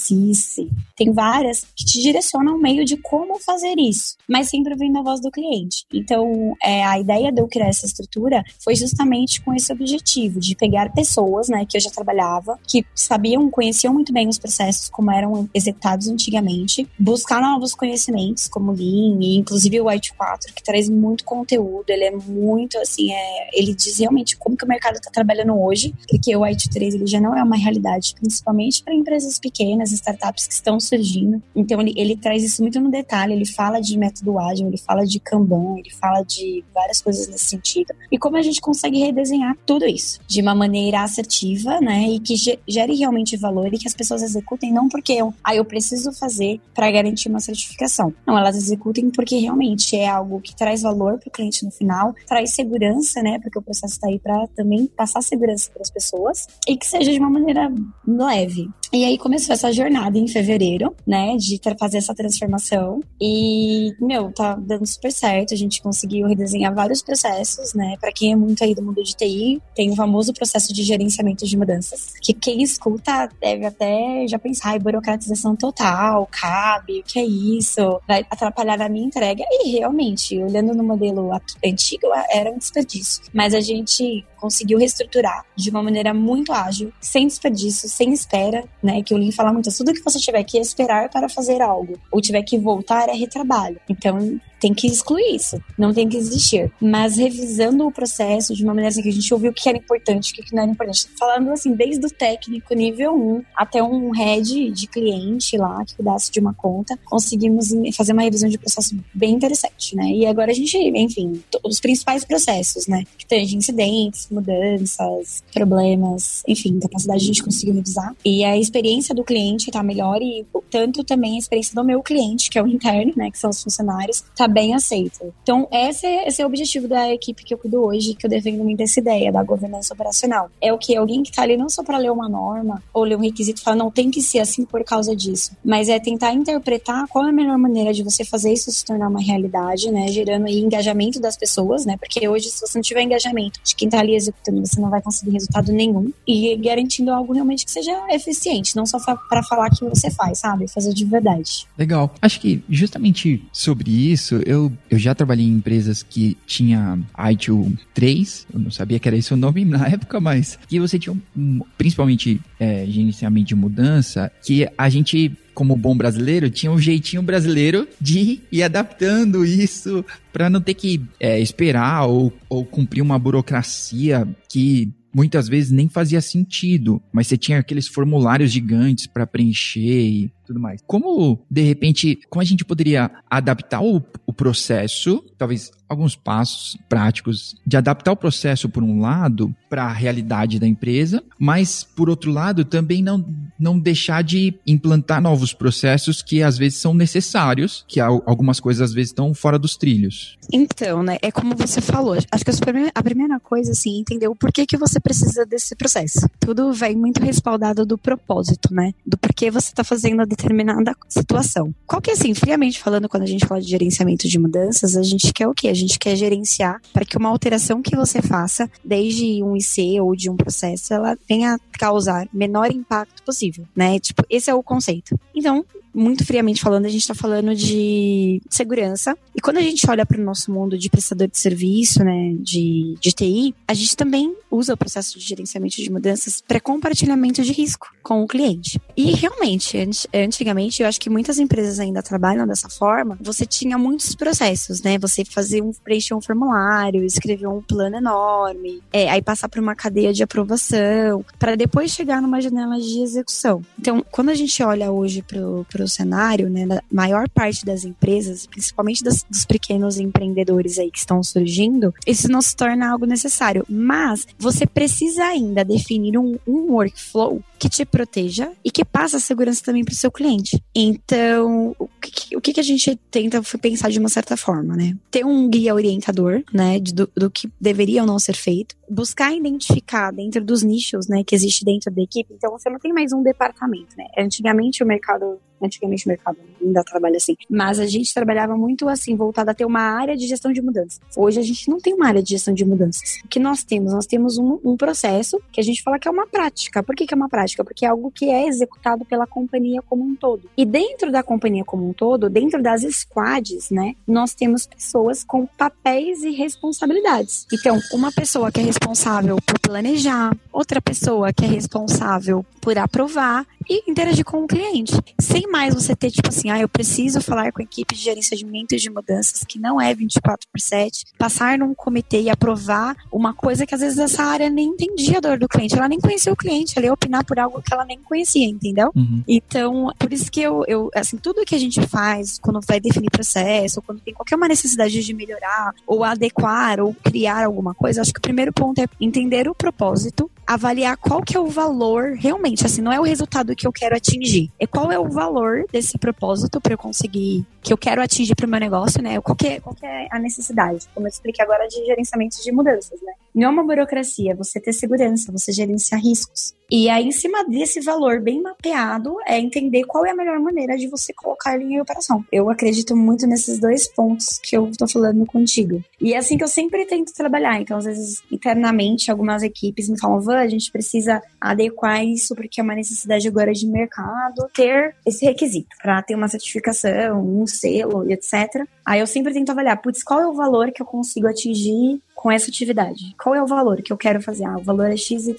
tem 0.97 1.13
várias 1.13 1.67
que 1.75 1.85
te 1.85 2.01
direcionam 2.03 2.57
o 2.57 2.61
meio 2.61 2.85
de 2.85 2.97
como 2.99 3.39
fazer 3.39 3.75
isso, 3.79 4.17
mas 4.29 4.49
sempre 4.49 4.73
ouvindo 4.73 4.99
a 4.99 5.03
voz 5.03 5.21
do 5.21 5.31
cliente. 5.31 5.87
Então, 5.93 6.55
é, 6.63 6.85
a 6.85 6.99
ideia 6.99 7.33
de 7.33 7.41
eu 7.41 7.49
criar 7.49 7.69
essa 7.69 7.87
estrutura 7.87 8.24
foi 8.59 8.75
justamente 8.75 9.41
com 9.41 9.53
esse 9.55 9.73
objetivo, 9.73 10.41
de 10.41 10.55
pegar 10.55 10.93
pessoas, 10.93 11.49
né, 11.49 11.67
que 11.69 11.77
eu 11.77 11.81
já 11.81 11.91
trabalhava, 11.91 12.59
que 12.67 12.85
sabiam, 12.95 13.51
conheciam 13.51 13.93
muito 13.93 14.13
bem 14.13 14.29
os 14.29 14.39
processos, 14.39 14.89
como 14.89 15.11
eram 15.11 15.49
executados 15.53 16.09
antigamente, 16.09 16.87
buscar 16.99 17.41
novos 17.41 17.75
conhecimentos, 17.75 18.49
como 18.49 18.73
Lean, 18.73 19.19
e 19.21 19.37
inclusive 19.37 19.81
o 19.81 19.89
White 19.89 20.15
4, 20.15 20.55
que 20.55 20.63
traz 20.63 20.89
muito 20.89 21.25
conteúdo, 21.25 21.85
ele 21.89 22.05
é 22.05 22.11
muito, 22.11 22.79
assim, 22.79 23.13
é, 23.13 23.49
ele 23.53 23.75
diz 23.75 23.99
realmente 23.99 24.37
como 24.37 24.57
que 24.57 24.65
o 24.65 24.69
mercado 24.69 24.97
está 24.97 25.11
trabalhando 25.11 25.59
hoje, 25.61 25.95
porque 26.09 26.35
o 26.35 26.43
White 26.43 26.71
3 26.71 26.95
ele 26.95 27.07
já 27.07 27.21
não 27.21 27.37
é 27.37 27.43
uma 27.43 27.57
realidade, 27.57 28.15
principalmente 28.19 28.83
para 28.83 28.95
empresas 28.95 29.39
pequenas, 29.39 29.93
startups 29.93 30.47
que 30.47 30.55
estão 30.55 30.79
surgindo. 30.79 31.43
Então 31.55 31.81
ele, 31.81 31.93
ele 31.97 32.17
traz 32.17 32.43
isso 32.43 32.63
muito 32.63 32.81
no 32.81 32.91
detalhe, 32.91 33.33
ele 33.33 33.47
fala 33.47 33.81
de 33.81 33.97
método 33.99 34.39
ágil, 34.39 34.69
ele 34.69 34.79
fala 34.79 35.05
de 35.05 35.19
Kanban, 35.21 35.79
ele 35.79 35.91
fala 35.91 36.23
de 36.23 36.65
várias 36.75 37.01
coisas 37.01 37.29
nesse 37.29 37.47
sentido. 37.47 37.95
E 38.15 38.19
como 38.19 38.37
a 38.37 38.43
gente 38.43 38.61
consegue 38.61 39.01
redesenhar 39.01 39.57
tudo 39.67 39.85
isso 39.85 40.21
de 40.29 40.41
uma 40.41 40.55
maneira 40.55 41.03
assertiva, 41.03 41.81
né, 41.81 42.11
e 42.11 42.21
que 42.21 42.37
gere 42.69 42.95
realmente 42.95 43.37
valor 43.37 43.75
e 43.75 43.77
que 43.77 43.89
as 43.89 43.95
pessoas 43.95 44.23
executem 44.23 44.73
não 44.73 44.89
porque 44.89 45.15
eu, 45.15 45.35
ah, 45.43 45.53
eu 45.53 45.65
preciso 45.65 46.13
fazer 46.13 46.61
para 46.73 46.89
garantir 46.93 47.29
uma 47.29 47.41
certificação. 47.41 48.15
Não, 48.25 48.39
elas 48.39 48.57
executem 48.57 49.11
porque 49.11 49.37
realmente 49.39 49.97
é 49.97 50.09
algo 50.09 50.41
que 50.41 50.55
traz 50.55 50.83
valor 50.83 51.19
para 51.19 51.29
o 51.29 51.33
cliente 51.33 51.65
no 51.65 51.73
final, 51.73 52.15
traz 52.25 52.55
segurança, 52.55 53.21
né, 53.21 53.41
porque 53.41 53.59
o 53.59 53.63
processo 53.63 53.95
está 53.95 54.07
aí 54.07 54.21
para 54.21 54.47
também 54.55 54.87
passar 54.87 55.21
segurança 55.21 55.69
para 55.73 55.83
as 55.83 55.91
pessoas 55.91 56.47
e 56.69 56.77
que 56.77 56.87
seja 56.87 57.11
de 57.11 57.19
uma 57.19 57.31
maneira 57.31 57.69
leve. 58.07 58.71
E 58.93 59.05
aí 59.05 59.19
começou 59.19 59.53
essa 59.53 59.73
jornada 59.73 60.17
em 60.17 60.29
fevereiro, 60.29 60.95
né, 61.05 61.37
de 61.37 61.61
fazer 61.77 61.99
essa 61.99 62.15
transformação. 62.15 63.01
E, 63.21 63.93
meu, 64.01 64.33
tá 64.33 64.55
dando 64.55 64.87
super 64.87 65.11
certo. 65.11 65.53
A 65.53 65.57
gente 65.57 65.83
conseguiu 65.83 66.29
redesenhar 66.29 66.73
vários 66.73 67.03
processos, 67.03 67.75
né? 67.75 67.97
Para 68.05 68.13
quem 68.13 68.33
é 68.33 68.37
muito 68.37 68.63
aí 68.63 68.75
do 68.75 68.83
mundo 68.83 69.03
de 69.03 69.17
TI, 69.17 69.63
tem 69.75 69.91
o 69.91 69.97
famoso 69.97 70.35
processo 70.35 70.75
de 70.75 70.83
gerenciamento 70.83 71.47
de 71.47 71.57
mudanças, 71.57 72.13
que 72.21 72.35
quem 72.35 72.63
escuta 72.63 73.31
deve 73.41 73.65
até 73.65 74.29
já 74.29 74.39
pensar, 74.39 74.73
ai, 74.73 74.79
burocratização 74.79 75.57
total, 75.57 76.29
cabe, 76.31 77.01
o 77.01 77.03
que 77.03 77.19
é 77.19 77.25
isso? 77.25 77.99
Vai 78.07 78.21
atrapalhar 78.31 78.83
a 78.83 78.91
minha 78.91 79.07
entrega. 79.07 79.43
E 79.49 79.71
realmente, 79.71 80.37
olhando 80.37 80.75
no 80.75 80.85
modelo 80.85 81.31
antigo, 81.65 82.09
era 82.31 82.51
um 82.51 82.59
desperdício. 82.59 83.23
Mas 83.33 83.55
a 83.55 83.61
gente 83.61 84.23
conseguiu 84.37 84.79
reestruturar 84.79 85.43
de 85.57 85.71
uma 85.71 85.83
maneira 85.83 86.13
muito 86.13 86.53
ágil, 86.53 86.93
sem 87.01 87.27
desperdício, 87.27 87.89
sem 87.89 88.13
espera, 88.13 88.63
né? 88.83 89.03
Que 89.03 89.15
o 89.15 89.17
Lean 89.17 89.33
fala 89.33 89.51
muito, 89.51 89.75
tudo 89.75 89.95
que 89.95 90.05
você 90.05 90.19
tiver 90.19 90.45
que 90.45 90.59
esperar 90.59 91.09
para 91.09 91.31
fazer 91.31 91.63
algo, 91.63 91.99
ou 92.13 92.21
tiver 92.21 92.43
que 92.43 92.59
voltar 92.59 93.09
é 93.09 93.15
retrabalho. 93.15 93.81
Então, 93.89 94.39
tem 94.65 94.73
que 94.73 94.87
excluir 94.87 95.35
isso, 95.35 95.63
não 95.77 95.93
tem 95.93 96.09
que 96.09 96.17
existir. 96.17 96.73
Mas 96.81 97.19
revisando 97.19 97.87
o 97.87 97.93
processo 97.93 98.55
de 98.55 98.63
uma 98.65 98.73
maneira 98.73 98.89
assim 98.89 99.03
que 99.03 99.11
a 99.11 99.13
gente 99.13 99.35
ouviu 99.35 99.51
o 99.51 99.55
que 99.55 99.69
era 99.69 99.77
importante, 99.77 100.33
o 100.33 100.43
que 100.43 100.55
não 100.55 100.63
era 100.63 100.73
importante. 100.73 101.07
Falando 101.19 101.51
assim, 101.51 101.75
desde 101.75 102.07
o 102.07 102.11
técnico 102.11 102.75
nível 102.75 103.15
1 103.15 103.43
até 103.55 103.83
um 103.83 104.11
head 104.13 104.71
de 104.71 104.87
cliente 104.87 105.59
lá 105.59 105.85
que 105.85 105.97
cuidasse 105.97 106.33
de 106.33 106.41
uma 106.41 106.55
conta, 106.55 106.99
conseguimos 107.05 107.75
fazer 107.95 108.15
uma 108.15 108.23
revisão 108.23 108.49
de 108.49 108.57
processo 108.57 108.97
bem 109.13 109.35
interessante, 109.35 109.95
né? 109.95 110.07
E 110.07 110.25
agora 110.25 110.51
a 110.51 110.55
gente, 110.55 110.79
enfim, 110.79 111.43
os 111.63 111.79
principais 111.79 112.25
processos, 112.25 112.87
né? 112.87 113.05
Que 113.19 113.27
tem 113.27 113.45
incidentes, 113.45 114.29
mudanças, 114.31 115.45
problemas, 115.53 116.43
enfim, 116.49 116.79
capacidade 116.81 117.23
a 117.23 117.27
gente 117.27 117.43
conseguiu 117.43 117.75
revisar. 117.75 118.17
E 118.25 118.43
a 118.47 118.57
experiência 118.57 119.15
do 119.15 119.25
cliente 119.25 119.71
tá 119.71 119.83
melhor 119.83 120.23
e 120.23 120.47
tanto 120.71 121.05
também 121.05 121.35
a 121.35 121.39
experiência 121.39 121.75
do 121.75 121.85
meu 121.85 122.03
cliente, 122.03 122.49
que 122.49 122.59
é 122.59 122.63
o 122.63 122.67
interno, 122.67 123.13
né? 123.15 123.31
Que 123.31 123.39
são 123.39 123.51
os 123.51 123.63
funcionários, 123.63 124.25
tá 124.35 124.49
bem 124.55 124.75
aceita. 124.75 125.27
Então, 125.43 125.69
esse 125.71 126.07
é, 126.07 126.29
esse 126.29 126.41
é 126.41 126.45
o 126.45 126.49
objetivo 126.49 126.89
da 126.89 127.13
equipe 127.13 127.45
que 127.45 127.53
eu 127.53 127.59
cuido 127.59 127.83
hoje, 127.83 128.15
que 128.15 128.25
eu 128.25 128.31
defendo 128.31 128.63
muito 128.63 128.81
essa 128.81 129.01
ideia 129.01 129.33
da 129.33 129.43
governança 129.43 129.93
operacional. 129.93 130.49
É 130.61 130.73
o 130.73 130.79
que? 130.79 130.97
Alguém 130.97 131.23
que 131.23 131.31
está 131.31 131.43
ali 131.43 131.57
não 131.57 131.69
só 131.69 131.83
para 131.83 131.99
ler 131.99 132.11
uma 132.11 132.29
norma 132.29 132.83
ou 132.93 133.05
ler 133.05 133.17
um 133.17 133.21
requisito 133.21 133.61
e 133.61 133.65
falar, 133.65 133.77
não, 133.77 133.91
tem 133.91 134.11
que 134.11 134.23
ser 134.23 134.39
assim 134.39 134.65
por 134.65 134.85
causa 134.85 135.15
disso, 135.15 135.53
mas 135.65 135.89
é 135.89 135.99
tentar 135.99 136.33
interpretar 136.33 137.07
qual 137.09 137.27
é 137.27 137.31
a 137.31 137.33
melhor 137.33 137.59
maneira 137.59 137.93
de 137.93 138.03
você 138.03 138.25
fazer 138.25 138.53
isso 138.53 138.71
se 138.71 138.85
tornar 138.85 139.09
uma 139.09 139.21
realidade, 139.21 139.91
né? 139.91 140.09
Gerando 140.09 140.47
aí 140.47 140.61
engajamento 140.61 141.21
das 141.21 141.37
pessoas, 141.37 141.85
né? 141.85 141.97
Porque 141.97 142.27
hoje, 142.29 142.49
se 142.51 142.61
você 142.61 142.79
não 142.79 142.83
tiver 142.83 143.03
engajamento 143.03 143.61
de 143.65 143.75
quem 143.75 143.89
está 143.89 143.99
ali 143.99 144.15
executando, 144.15 144.65
você 144.65 144.81
não 144.81 144.91
vai 144.91 145.03
conseguir 145.03 145.33
resultado 145.33 145.73
nenhum. 145.73 146.13
E 146.27 146.57
garantindo 146.57 147.11
algo 147.11 147.33
realmente 147.33 147.65
que 147.65 147.71
seja 147.71 147.93
eficiente, 148.11 148.77
não 148.77 148.87
só 148.87 148.99
para 149.29 149.43
falar 149.43 149.71
que 149.71 149.85
você 149.85 150.11
faz, 150.11 150.39
sabe? 150.39 150.69
Fazer 150.69 150.93
de 150.93 151.05
verdade. 151.05 151.67
Legal. 151.77 152.15
Acho 152.21 152.41
que 152.41 152.63
justamente 152.69 153.43
sobre 153.53 153.91
isso, 153.91 154.41
eu, 154.45 154.73
eu 154.91 154.99
já 154.99 155.15
trabalhei 155.15 155.47
em 155.47 155.57
empresas 155.57 156.03
que 156.03 156.37
tinha 156.47 156.99
ITIL 157.31 157.73
3, 157.93 158.47
eu 158.53 158.61
não 158.61 158.71
sabia 158.71 158.99
que 158.99 159.09
era 159.09 159.17
esse 159.17 159.33
o 159.33 159.37
nome 159.37 159.65
na 159.67 159.87
época, 159.89 160.21
mas 160.21 160.59
que 160.69 160.79
você 160.79 160.99
tinha 160.99 161.17
um, 161.37 161.61
principalmente 161.77 162.41
é, 162.59 162.87
gerenciamento 162.87 163.49
de 163.49 163.55
mudança, 163.55 164.31
que 164.43 164.69
a 164.77 164.89
gente 164.89 165.33
como 165.55 165.77
bom 165.77 165.97
brasileiro, 165.97 166.51
tinha 166.51 166.73
um 166.73 166.79
jeitinho 166.79 167.23
brasileiro 167.23 167.87
de 168.01 168.41
ir 168.51 168.63
adaptando 168.65 169.47
isso 169.47 170.05
para 170.33 170.51
não 170.51 170.61
ter 170.61 170.75
que 170.75 171.01
é, 171.21 171.39
esperar 171.39 172.07
ou, 172.07 172.33
ou 172.49 172.65
cumprir 172.65 173.01
uma 173.01 173.17
burocracia 173.19 174.27
que 174.49 174.93
muitas 175.15 175.49
vezes 175.49 175.71
nem 175.71 175.89
fazia 175.89 176.21
sentido, 176.21 177.01
mas 177.13 177.29
você 177.29 177.39
tinha 177.39 177.61
aqueles 177.61 177.87
formulários 177.87 178.51
gigantes 178.51 179.07
para 179.07 179.27
preencher 179.27 179.81
e 179.81 180.33
tudo 180.45 180.61
mais. 180.61 180.81
Como, 180.87 181.39
de 181.51 181.63
repente, 181.63 182.19
como 182.29 182.43
a 182.43 182.45
gente 182.45 182.65
poderia 182.65 183.11
adaptar 183.29 183.83
o, 183.83 184.03
o 184.27 184.33
processo, 184.33 185.25
talvez 185.39 185.71
alguns 185.89 186.17
passos 186.17 186.77
práticos 186.89 187.57
de 187.67 187.77
adaptar 187.77 188.13
o 188.13 188.17
processo, 188.17 188.69
por 188.69 188.83
um 188.83 189.01
lado, 189.01 189.55
para 189.69 189.85
a 189.85 189.93
realidade 189.93 190.59
da 190.59 190.67
empresa, 190.67 191.23
mas, 191.39 191.85
por 191.85 192.09
outro 192.09 192.31
lado, 192.31 192.65
também 192.65 193.03
não, 193.03 193.25
não 193.59 193.79
deixar 193.79 194.23
de 194.23 194.55
implantar 194.67 195.21
novos 195.21 195.53
processos 195.53 196.23
que 196.23 196.43
às 196.43 196.57
vezes 196.57 196.79
são 196.79 196.95
necessários, 196.95 197.85
que 197.89 198.01
algumas 198.01 198.61
coisas 198.61 198.91
às 198.91 198.95
vezes 198.95 199.11
estão 199.11 199.35
fora 199.35 199.59
dos 199.59 199.77
trilhos. 199.77 200.39
Então, 200.53 201.03
né, 201.03 201.17
é 201.23 201.31
como 201.31 201.55
você 201.55 201.81
falou, 201.81 202.15
acho 202.15 202.45
que 202.45 202.51
a 202.95 203.03
primeira 203.03 203.41
coisa, 203.41 203.73
assim, 203.73 203.99
entender 203.99 204.29
o 204.29 204.37
porquê 204.37 204.67
que 204.67 204.77
você 204.77 205.01
precisa 205.01 205.45
desse 205.45 205.75
processo. 205.75 206.29
Tudo 206.39 206.73
vem 206.73 206.97
muito 206.97 207.23
respaldado 207.23 207.85
do 207.85 207.99
propósito, 207.99 208.73
né, 208.73 208.95
do 209.05 209.19
porquê 209.19 209.51
você 209.51 209.69
está 209.69 209.85
fazendo 209.85 210.23
a 210.23 210.25
determinada 210.37 210.95
situação. 211.09 211.75
Qual 211.87 212.01
que 212.01 212.11
é 212.11 212.15
assim, 212.15 212.35
friamente 212.35 212.81
falando, 212.81 213.09
quando 213.09 213.23
a 213.23 213.27
gente 213.27 213.47
fala 213.47 213.61
de 213.61 213.69
gerenciamento 213.69 214.29
de 214.29 214.39
mudanças, 214.39 214.97
a 214.97 215.03
gente 215.03 215.33
quer 215.33 215.49
o 215.49 215.55
quê? 215.55 215.69
A 215.69 215.75
gente 215.75 215.99
quer 215.99 216.17
gerenciar 216.17 216.81
para 216.93 217.05
que 217.05 217.17
uma 217.17 217.29
alteração 217.29 217.83
que 217.83 217.97
você 217.97 218.21
faça, 218.21 218.71
desde 218.85 219.43
um 219.43 219.57
IC 219.57 220.01
ou 220.01 220.15
de 220.15 220.31
um 220.31 220.37
processo, 220.37 220.93
ela 220.93 221.17
venha 221.29 221.59
causar 221.79 222.29
menor 222.33 222.71
impacto 222.71 223.23
possível, 223.23 223.67
né? 223.75 223.99
Tipo, 223.99 224.25
esse 224.29 224.51
é 224.51 224.55
o 224.55 224.63
conceito. 224.63 225.19
Então, 225.35 225.65
muito 225.95 226.25
friamente 226.25 226.61
falando, 226.61 226.87
a 226.87 226.89
gente 226.89 227.03
está 227.03 227.15
falando 227.15 227.55
de 227.55 228.43
segurança. 228.51 229.17
E 229.35 229.41
quando 229.41 229.59
a 229.59 229.63
gente 229.63 229.89
olha 229.89 230.05
para 230.05 230.21
o 230.21 230.25
nosso 230.25 230.53
mundo 230.53 230.77
de 230.77 230.91
prestador 230.91 231.29
de 231.29 231.39
serviço, 231.39 232.03
né, 232.03 232.35
de, 232.41 232.97
de 233.01 233.13
TI, 233.13 233.55
a 233.67 233.75
gente 233.75 233.97
também 233.97 234.35
usa 234.51 234.75
o 234.75 234.77
processo 234.77 235.19
de 235.19 235.25
gerenciamento 235.25 235.77
de 235.77 235.91
mudanças 235.91 236.41
para 236.41 236.61
compartilhamento 236.61 237.43
de 237.43 237.53
risco 237.53 237.89
com 238.03 238.23
o 238.23 238.27
cliente. 238.27 238.81
E 238.97 239.13
realmente, 239.13 239.77
antigamente, 240.13 240.83
eu 240.83 240.89
acho 240.89 241.01
que 241.01 241.11
muitas 241.11 241.39
empresas 241.39 241.81
ainda 241.81 242.03
trabalham 242.03 242.47
dessa 242.47 242.69
forma. 242.69 243.19
Você 243.21 243.45
tinha 243.45 243.77
muitos 243.79 244.15
processos, 244.15 244.83
né? 244.83 244.99
Você 244.99 245.25
fazia 245.25 245.63
um, 245.63 245.73
preencher 245.73 246.15
um 246.15 246.21
formulário, 246.21 247.05
escrever 247.05 247.47
um 247.47 247.61
plano 247.61 247.97
enorme, 247.97 248.83
é, 248.93 249.11
aí 249.11 249.23
passar 249.23 249.49
por 249.49 249.61
uma 249.61 249.75
cadeia 249.75 250.13
de 250.13 250.23
aprovação, 250.23 251.25
para 251.39 251.57
depois 251.57 251.91
chegar 251.91 252.21
numa 252.21 252.41
janela 252.41 252.79
de 252.79 253.01
execução. 253.01 253.63
Então, 253.79 254.05
quando 254.11 254.29
a 254.29 254.35
gente 254.35 254.63
olha 254.63 254.91
hoje 254.91 255.23
para 255.23 255.41
o 255.41 255.65
o 255.85 255.89
cenário, 255.89 256.49
né, 256.51 256.67
da 256.67 256.83
maior 256.91 257.29
parte 257.29 257.65
das 257.65 257.85
empresas, 257.85 258.47
principalmente 258.47 259.03
das, 259.03 259.25
dos 259.29 259.45
pequenos 259.45 259.99
empreendedores 259.99 260.79
aí 260.79 260.91
que 260.91 260.99
estão 260.99 261.23
surgindo, 261.23 261.95
isso 262.07 262.29
não 262.29 262.43
se 262.43 262.57
torna 262.57 262.91
algo 262.91 263.07
necessário. 263.07 263.65
Mas 263.69 264.27
você 264.39 264.67
precisa 264.67 265.25
ainda 265.25 265.65
definir 265.65 266.19
um, 266.19 266.37
um 266.47 266.73
workflow 266.73 267.43
que 267.65 267.69
te 267.71 267.85
proteja 267.87 268.53
e 268.63 268.71
que 268.71 268.85
passe 268.85 269.17
a 269.17 269.21
segurança 269.21 269.65
também 269.65 269.83
para 269.83 269.93
o 269.93 269.97
seu 269.97 270.11
cliente. 270.11 270.63
Então, 270.75 271.75
o 271.79 271.89
que, 271.99 272.37
o 272.37 272.41
que 272.41 272.61
a 272.61 272.63
gente 272.63 272.95
tenta 273.11 273.41
pensar 273.59 273.91
de 273.91 273.99
uma 273.99 274.11
certa 274.11 274.37
forma, 274.37 274.77
né? 274.77 274.95
Ter 275.11 275.25
um 275.25 275.49
guia 275.49 275.75
orientador, 275.75 276.43
né, 276.53 276.79
do, 276.79 277.11
do 277.17 277.31
que 277.31 277.51
deveria 277.59 278.03
ou 278.03 278.07
não 278.07 278.19
ser 278.19 278.35
feito, 278.35 278.77
buscar 278.91 279.33
identificar 279.33 280.11
dentro 280.11 280.45
dos 280.45 280.63
nichos, 280.63 281.09
né, 281.09 281.25
que 281.25 281.35
existe 281.35 281.65
dentro 281.65 281.91
da 281.91 282.03
equipe. 282.03 282.35
Então, 282.35 282.51
você 282.51 282.69
não 282.69 282.79
tem 282.79 282.93
mais 282.93 283.13
um 283.15 283.23
departamento, 283.23 283.97
né? 283.97 284.05
Antigamente 284.19 284.83
o 284.83 284.87
mercado 284.87 285.41
antigamente 285.63 286.07
o 286.07 286.09
mercado 286.09 286.39
ainda 286.61 286.83
trabalha 286.85 287.17
assim, 287.17 287.37
mas 287.49 287.79
a 287.79 287.87
gente 287.87 288.13
trabalhava 288.13 288.57
muito 288.57 288.89
assim, 288.89 289.17
voltado 289.17 289.51
a 289.51 289.55
ter 289.55 289.65
uma 289.65 289.81
área 289.81 290.17
de 290.17 290.27
gestão 290.27 290.53
de 290.53 290.61
mudanças. 290.61 291.01
Hoje 291.17 291.41
a 291.41 291.43
gente 291.43 291.69
não 291.69 291.79
tem 291.79 291.95
uma 291.95 292.07
área 292.07 292.23
de 292.23 292.31
gestão 292.31 292.55
de 292.55 292.65
mudanças. 292.65 293.21
O 293.25 293.29
que 293.29 293.39
nós 293.39 293.65
temos? 293.65 293.93
Nós 293.93 294.07
temos 294.07 294.39
um, 294.39 294.59
um 294.65 294.77
processo 294.77 295.41
que 295.53 295.61
a 295.61 295.65
gente 295.65 295.83
fala 295.83 295.99
que 295.99 296.09
é 296.09 296.11
uma 296.11 296.27
prática. 296.27 296.83
Por 296.83 296.95
que, 296.95 297.07
que 297.07 297.15
é 297.15 297.17
uma 297.17 297.29
prática? 297.29 297.54
Porque 297.63 297.85
é 297.85 297.89
algo 297.89 298.11
que 298.11 298.31
é 298.31 298.47
executado 298.47 299.05
pela 299.05 299.27
companhia 299.27 299.83
como 299.83 300.03
um 300.03 300.17
todo. 300.17 300.51
E 300.57 300.65
dentro 300.65 301.13
da 301.13 301.23
companhia 301.23 301.65
como 301.65 301.89
um 301.89 301.93
todo, 301.93 302.31
dentro 302.31 302.63
das 302.63 302.83
squads, 302.83 303.71
né, 303.71 303.95
nós 304.07 304.35
temos 304.35 304.67
pessoas 304.67 305.23
com 305.23 305.47
papéis 305.47 306.23
e 306.23 306.31
responsabilidades. 306.31 307.47
Então, 307.53 307.79
uma 307.93 308.11
pessoa 308.11 308.51
que 308.51 308.61
é 308.61 308.65
responsável 308.65 309.37
por 309.45 309.59
planejar, 309.59 310.35
outra 310.53 310.81
pessoa 310.81 311.33
que 311.33 311.45
é 311.45 311.49
responsável 311.49 312.45
por 312.61 312.79
aprovar 312.79 313.47
e 313.69 313.91
interagir 313.91 314.25
com 314.25 314.45
o 314.45 314.47
cliente. 314.47 314.93
Sem 315.21 315.47
mais 315.51 315.75
você 315.75 315.95
ter, 315.95 316.11
tipo 316.11 316.29
assim, 316.29 316.51
ah, 316.51 316.59
eu 316.59 316.69
preciso 316.69 317.21
falar 317.21 317.53
com 317.53 317.61
a 317.61 317.65
equipe 317.65 317.95
de 317.95 318.01
gerenciamento 318.01 318.77
de 318.77 318.91
mudanças, 318.91 319.45
que 319.47 319.59
não 319.59 319.81
é 319.81 319.95
24 319.95 320.49
por 320.51 320.61
7, 320.61 321.05
passar 321.19 321.59
num 321.59 321.75
comitê 321.75 322.23
e 322.23 322.31
aprovar 322.31 322.97
uma 323.13 323.35
coisa 323.35 323.67
que 323.67 323.75
às 323.75 323.81
vezes 323.81 323.99
essa 323.99 324.23
área 324.23 324.49
nem 324.49 324.69
entendia 324.69 325.19
a 325.19 325.21
dor 325.21 325.39
do 325.39 325.49
cliente, 325.49 325.77
ela 325.77 325.89
nem 325.89 326.01
conhecia 326.01 326.33
o 326.33 326.37
cliente, 326.37 326.75
ela 326.77 326.87
ia 326.87 326.93
opinar 326.93 327.25
por 327.25 327.34
algo 327.39 327.63
que 327.63 327.73
ela 327.73 327.85
nem 327.85 327.99
conhecia, 328.01 328.49
entendeu? 328.49 328.91
Uhum. 328.95 329.23
Então, 329.27 329.93
por 329.99 330.13
isso 330.13 330.31
que 330.31 330.41
eu, 330.41 330.65
eu, 330.67 330.91
assim, 330.95 331.17
tudo 331.17 331.45
que 331.45 331.55
a 331.55 331.59
gente 331.59 331.81
faz 331.87 332.39
quando 332.39 332.61
vai 332.67 332.81
definir 332.81 333.11
processo, 333.11 333.79
ou 333.79 333.83
quando 333.83 334.01
tem 334.01 334.15
qualquer 334.15 334.37
uma 334.37 334.49
necessidade 334.49 335.03
de 335.03 335.15
melhorar, 335.15 335.75
ou 335.87 336.05
adequar, 336.05 336.81
ou 336.81 336.95
criar 337.03 337.45
alguma 337.45 337.75
coisa, 337.75 338.01
acho 338.01 338.13
que 338.13 338.19
o 338.19 338.23
primeiro 338.23 338.53
ponto 338.53 338.81
é 338.81 338.87
entender 339.01 339.49
o 339.49 339.55
propósito, 339.55 340.31
avaliar 340.47 340.97
qual 340.97 341.23
que 341.23 341.37
é 341.37 341.41
o 341.41 341.47
valor 341.47 342.15
realmente, 342.17 342.67
assim, 342.67 342.83
não 342.83 342.93
é 342.93 343.01
o 343.01 343.03
resultado 343.03 343.55
que 343.57 343.67
eu 343.67 343.73
quero 343.73 343.97
atingir, 343.97 344.51
é 344.59 344.67
qual 344.67 344.93
é 344.93 344.99
o 344.99 345.09
valor 345.09 345.65
desse 345.73 345.99
propósito 345.99 346.61
para 346.61 346.75
eu 346.75 346.79
conseguir, 346.79 347.47
que 347.63 347.73
eu 347.73 347.79
quero 347.79 348.03
atingir 348.03 348.35
para 348.35 348.47
o 348.47 348.49
meu 348.49 348.61
negócio, 348.61 349.03
né? 349.03 349.21
Qual 349.21 349.35
que, 349.35 349.49
é, 349.49 349.61
qual 349.61 349.75
que 349.75 349.87
é 349.87 350.09
a 350.11 350.19
necessidade? 350.19 350.87
Como 350.95 351.07
eu 351.07 351.11
expliquei 351.11 351.45
agora 351.45 351.67
de 351.67 351.85
gerenciamento 351.87 352.43
de 352.43 352.53
mudanças, 352.53 353.01
né? 353.03 353.13
Não 353.35 353.49
é 353.49 353.51
uma 353.51 353.65
burocracia, 353.65 354.33
é 354.33 354.35
você 354.35 354.61
ter 354.61 354.73
segurança, 354.73 355.33
você 355.33 355.51
gerenciar 355.51 356.01
riscos. 356.01 356.55
E 356.71 356.89
aí, 356.89 357.07
em 357.07 357.13
cima 357.13 357.45
desse 357.45 357.81
valor 357.81 358.21
bem 358.21 358.41
mapeado, 358.41 359.17
é 359.27 359.39
entender 359.39 359.85
qual 359.85 360.07
é 360.07 360.11
a 360.11 360.15
melhor 360.15 360.41
maneira 360.41 360.77
de 360.77 360.89
você 360.89 361.13
colocar 361.13 361.55
ele 361.55 361.65
em 361.65 361.81
operação. 361.81 362.25
Eu 362.33 362.49
acredito 362.49 362.97
muito 362.97 363.27
nesses 363.27 363.59
dois 363.59 363.87
pontos 363.87 364.39
que 364.43 364.57
eu 364.57 364.71
tô 364.77 364.89
falando 364.89 365.27
contigo. 365.27 365.83
E 366.01 366.15
é 366.15 366.17
assim 366.17 366.39
que 366.39 366.45
eu 366.45 366.49
sempre 366.49 366.87
tento 366.87 367.13
trabalhar. 367.13 367.61
Então, 367.61 367.77
às 367.77 367.85
vezes, 367.85 368.23
internamente, 368.31 369.11
algumas 369.11 369.43
equipes 369.43 369.89
me 369.89 370.01
falam, 370.01 370.21
Van, 370.21 370.39
a 370.39 370.49
gente 370.49 370.73
precisa 370.73 371.23
adequar 371.41 372.05
isso 372.05 372.35
porque 372.35 372.61
é 372.61 372.65
uma 372.65 372.75
necessidade 372.75 373.29
agora 373.29 373.53
de 373.53 373.67
mercado, 373.67 374.49
ter 374.55 374.97
esse 375.05 375.25
requisito 375.25 375.77
para 375.83 376.03
ter 376.03 376.15
uma 376.15 376.29
certificação, 376.29 377.21
um 377.21 377.47
selo, 377.47 378.11
etc. 378.11 378.67
Aí 378.87 379.01
eu 379.01 379.07
sempre 379.07 379.33
tento 379.33 379.51
avaliar, 379.51 379.81
putz, 379.81 380.03
qual 380.03 380.21
é 380.21 380.27
o 380.27 380.35
valor 380.35 380.73
que 380.73 380.81
eu 380.81 380.87
consigo 380.87 381.27
atingir 381.27 382.01
com 382.25 382.33
essa 382.33 382.49
atividade? 382.49 383.15
Qual 383.23 383.35
é 383.35 383.43
o 383.43 383.47
valor 383.47 383.83
que 383.83 383.93
eu 383.93 383.99
quero 383.99 384.23
fazer? 384.23 384.45
Ah, 384.45 384.57
o 384.57 384.63
valor 384.63 384.91
é 384.91 384.97
XYZ. 384.97 385.37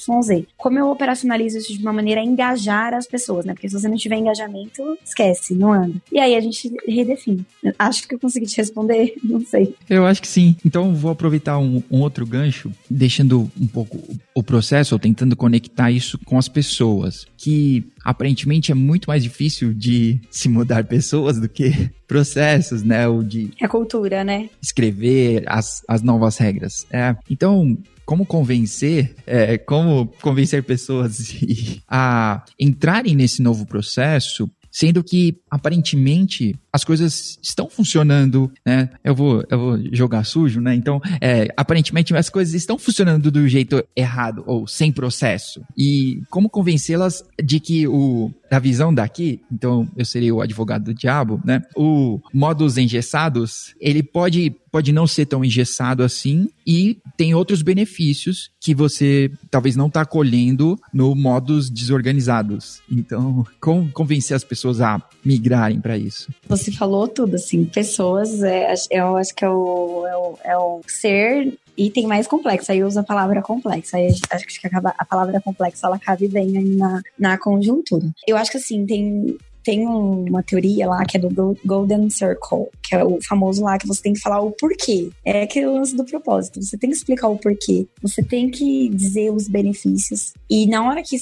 Como 0.55 0.77
eu 0.77 0.87
operacionalizo 0.91 1.57
isso 1.57 1.75
de 1.75 1.81
uma 1.81 1.91
maneira 1.91 2.21
a 2.21 2.23
engajar 2.23 2.93
as 2.93 3.07
pessoas, 3.07 3.43
né? 3.43 3.55
Porque 3.55 3.67
se 3.67 3.73
você 3.73 3.87
não 3.87 3.97
tiver 3.97 4.17
engajamento, 4.17 4.95
esquece, 5.03 5.55
não 5.55 5.73
anda. 5.73 5.95
E 6.11 6.19
aí 6.19 6.35
a 6.35 6.39
gente 6.39 6.71
redefine. 6.87 7.43
Acho 7.79 8.07
que 8.07 8.13
eu 8.13 8.19
consegui 8.19 8.45
te 8.45 8.57
responder, 8.57 9.15
não 9.25 9.43
sei. 9.43 9.73
Eu 9.89 10.05
acho 10.05 10.21
que 10.21 10.27
sim. 10.27 10.55
Então 10.63 10.93
vou 10.93 11.09
aproveitar 11.09 11.57
um, 11.57 11.81
um 11.89 12.01
outro 12.01 12.23
gancho, 12.23 12.71
deixando 12.87 13.49
um 13.59 13.65
pouco 13.65 13.99
o 14.35 14.43
processo, 14.43 14.93
ou 14.93 14.99
tentando 14.99 15.35
conectar 15.35 15.89
isso 15.89 16.19
com 16.23 16.37
as 16.37 16.47
pessoas, 16.47 17.25
que 17.45 17.85
aparentemente 18.03 18.71
é 18.71 18.75
muito 18.75 19.07
mais 19.07 19.21
difícil 19.21 19.71
de 19.71 20.19
se 20.31 20.49
mudar 20.49 20.83
pessoas 20.89 21.39
do 21.39 21.47
que 21.47 21.91
processos, 22.07 22.81
né? 22.81 23.07
O 23.07 23.21
de. 23.21 23.51
É 23.61 23.67
cultura, 23.67 24.23
né? 24.23 24.49
Escrever 24.59 25.43
as, 25.45 25.83
as 25.87 26.01
novas 26.01 26.37
regras. 26.37 26.87
É. 26.91 27.15
Então, 27.29 27.77
como 28.03 28.25
convencer, 28.25 29.13
é, 29.27 29.59
como 29.59 30.07
convencer 30.23 30.63
pessoas 30.63 31.35
a 31.87 32.43
entrarem 32.59 33.15
nesse 33.15 33.43
novo 33.43 33.63
processo, 33.67 34.49
sendo 34.71 35.03
que 35.03 35.37
aparentemente 35.47 36.55
as 36.75 36.83
coisas 36.83 37.39
estão 37.41 37.69
funcionando, 37.69 38.51
né? 38.65 38.89
Eu 39.01 39.15
vou, 39.15 39.45
eu 39.49 39.57
vou 39.57 39.79
jogar 39.93 40.25
sujo, 40.25 40.59
né? 40.59 40.75
Então, 40.75 41.01
é, 41.21 41.47
aparentemente 41.55 42.13
as 42.13 42.29
coisas 42.29 42.53
estão 42.53 42.77
funcionando 42.77 43.31
do 43.31 43.47
jeito 43.47 43.81
errado 43.95 44.43
ou 44.45 44.67
sem 44.67 44.91
processo. 44.91 45.61
E 45.77 46.21
como 46.29 46.49
convencê-las 46.49 47.23
de 47.41 47.61
que 47.61 47.87
o 47.87 48.29
da 48.51 48.59
visão 48.59 48.93
daqui, 48.93 49.41
então 49.51 49.87
eu 49.95 50.05
seria 50.05 50.35
o 50.35 50.41
advogado 50.41 50.83
do 50.83 50.93
diabo, 50.93 51.41
né? 51.45 51.61
O 51.77 52.19
modos 52.33 52.77
engessados, 52.77 53.73
ele 53.79 54.03
pode 54.03 54.53
pode 54.75 54.91
não 54.91 55.07
ser 55.07 55.25
tão 55.25 55.43
engessado 55.43 56.03
assim 56.03 56.49
e 56.67 56.97
tem 57.15 57.33
outros 57.33 57.61
benefícios 57.61 58.51
que 58.59 58.75
você 58.75 59.31
talvez 59.49 59.73
não 59.73 59.87
está 59.87 60.05
colhendo 60.05 60.77
no 60.93 61.15
modos 61.15 61.69
desorganizados. 61.69 62.81
Então, 62.91 63.45
como 63.61 63.89
convencer 63.93 64.35
as 64.35 64.43
pessoas 64.43 64.81
a 64.81 65.01
migrarem 65.23 65.79
para 65.79 65.97
isso? 65.97 66.29
Você 66.49 66.64
falou 66.71 67.07
tudo, 67.07 67.35
assim, 67.35 67.65
pessoas, 67.65 68.43
é, 68.43 68.73
eu 68.91 69.17
acho 69.17 69.33
que 69.33 69.43
é 69.43 69.49
o, 69.49 70.07
é 70.07 70.17
o, 70.17 70.37
é 70.43 70.57
o 70.57 70.81
ser 70.87 71.57
item 71.77 72.07
mais 72.07 72.27
complexo. 72.27 72.71
Aí 72.71 72.83
usa 72.83 73.01
a 73.01 73.03
palavra 73.03 73.41
complexa. 73.41 73.97
Aí 73.97 74.07
acho 74.29 74.47
que 74.47 74.67
a 74.67 75.05
palavra 75.05 75.41
complexa 75.41 75.87
ela 75.87 75.99
cabe 75.99 76.27
bem 76.27 76.57
aí 76.57 76.75
na, 76.75 77.01
na 77.19 77.37
conjuntura. 77.37 78.05
Eu 78.27 78.37
acho 78.37 78.51
que 78.51 78.57
assim, 78.57 78.85
tem 78.85 79.37
tem 79.65 79.85
uma 79.87 80.43
teoria 80.43 80.87
lá 80.87 81.03
que 81.05 81.17
é 81.17 81.19
do 81.19 81.57
Golden 81.65 82.07
Circle, 82.09 82.67
que 82.83 82.95
é 82.95 83.03
o 83.03 83.19
famoso 83.27 83.63
lá 83.63 83.79
que 83.79 83.87
você 83.87 84.03
tem 84.03 84.13
que 84.13 84.19
falar 84.19 84.39
o 84.39 84.51
porquê. 84.51 85.09
É 85.25 85.41
aquele 85.41 85.65
lance 85.65 85.95
do 85.95 86.05
propósito. 86.05 86.61
Você 86.61 86.77
tem 86.77 86.91
que 86.91 86.95
explicar 86.95 87.27
o 87.27 87.37
porquê. 87.37 87.87
Você 88.01 88.21
tem 88.21 88.49
que 88.49 88.89
dizer 88.89 89.31
os 89.31 89.47
benefícios. 89.47 90.33
E 90.47 90.67
na 90.67 90.87
hora 90.87 91.01
que 91.01 91.17